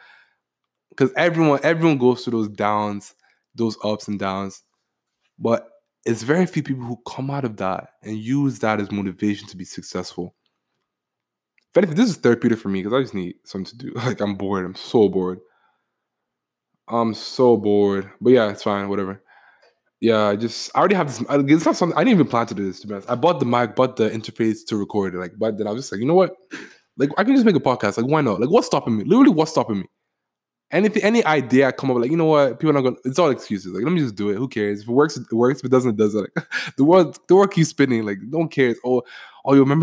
because 0.88 1.12
everyone 1.16 1.60
everyone 1.62 1.98
goes 1.98 2.24
through 2.24 2.38
those 2.42 2.48
downs, 2.48 3.14
those 3.54 3.78
ups 3.84 4.08
and 4.08 4.18
downs, 4.18 4.64
but 5.38 5.68
it's 6.04 6.24
very 6.24 6.46
few 6.46 6.64
people 6.64 6.84
who 6.84 7.00
come 7.06 7.30
out 7.30 7.44
of 7.44 7.56
that 7.58 7.90
and 8.02 8.16
use 8.18 8.58
that 8.58 8.80
as 8.80 8.90
motivation 8.90 9.46
to 9.46 9.56
be 9.56 9.64
successful. 9.64 10.34
If 11.70 11.76
anything, 11.76 11.96
this 11.96 12.10
is 12.10 12.16
therapeutic 12.16 12.58
for 12.58 12.68
me 12.68 12.82
because 12.82 12.96
I 12.96 13.02
just 13.02 13.14
need 13.14 13.36
something 13.44 13.78
to 13.78 13.86
do. 13.86 13.92
Like 13.96 14.20
I'm 14.20 14.34
bored. 14.34 14.64
I'm 14.64 14.74
so 14.74 15.08
bored. 15.08 15.40
I'm 16.88 17.14
so 17.14 17.56
bored. 17.56 18.10
But 18.20 18.30
yeah, 18.30 18.50
it's 18.50 18.62
fine. 18.62 18.88
Whatever 18.88 19.22
yeah, 20.00 20.28
I 20.28 20.36
just 20.36 20.70
I 20.74 20.78
already 20.78 20.94
have 20.94 21.08
this. 21.08 21.20
It's 21.28 21.66
not 21.66 21.76
something 21.76 21.96
I 21.96 22.02
didn't 22.02 22.14
even 22.14 22.26
plan 22.26 22.46
to 22.46 22.54
do 22.54 22.64
this. 22.64 22.80
To 22.80 22.86
be 22.86 22.94
honest, 22.94 23.10
I 23.10 23.14
bought 23.14 23.38
the 23.38 23.46
mic, 23.46 23.76
bought 23.76 23.96
the 23.96 24.08
interface 24.08 24.64
to 24.68 24.76
record 24.76 25.14
it. 25.14 25.18
Like, 25.18 25.32
but 25.38 25.58
then 25.58 25.66
I 25.66 25.72
was 25.72 25.82
just 25.82 25.92
like, 25.92 26.00
you 26.00 26.06
know 26.06 26.14
what? 26.14 26.34
Like, 26.96 27.10
I 27.18 27.24
can 27.24 27.34
just 27.34 27.44
make 27.44 27.54
a 27.56 27.60
podcast. 27.60 27.98
Like, 27.98 28.10
why 28.10 28.22
not? 28.22 28.40
Like, 28.40 28.50
what's 28.50 28.66
stopping 28.66 28.96
me? 28.96 29.04
Literally, 29.04 29.30
what's 29.30 29.50
stopping 29.50 29.80
me? 29.80 29.84
anything, 30.72 31.02
any 31.02 31.24
idea 31.24 31.66
I 31.66 31.72
come 31.72 31.90
up 31.90 31.96
like, 31.98 32.10
you 32.10 32.16
know 32.16 32.26
what, 32.26 32.60
people 32.60 32.70
are 32.70 32.74
not 32.74 32.82
gonna. 32.82 32.96
It's 33.04 33.18
all 33.18 33.30
excuses. 33.30 33.72
Like, 33.72 33.84
let 33.84 33.92
me 33.92 34.00
just 34.00 34.14
do 34.14 34.30
it. 34.30 34.36
Who 34.36 34.48
cares? 34.48 34.82
If 34.82 34.88
it 34.88 34.92
works, 34.92 35.16
it 35.16 35.30
works. 35.32 35.60
If 35.60 35.66
it 35.66 35.70
doesn't, 35.70 35.90
it 35.90 35.96
doesn't. 35.96 36.30
Like, 36.34 36.46
the 36.76 36.84
world, 36.84 37.18
the 37.28 37.34
world 37.34 37.52
keeps 37.52 37.68
spinning. 37.68 38.04
Like, 38.04 38.18
no 38.22 38.38
one 38.38 38.48
cares. 38.48 38.78
Oh, 38.84 39.02
oh, 39.44 39.54
you 39.54 39.60
remember 39.60 39.78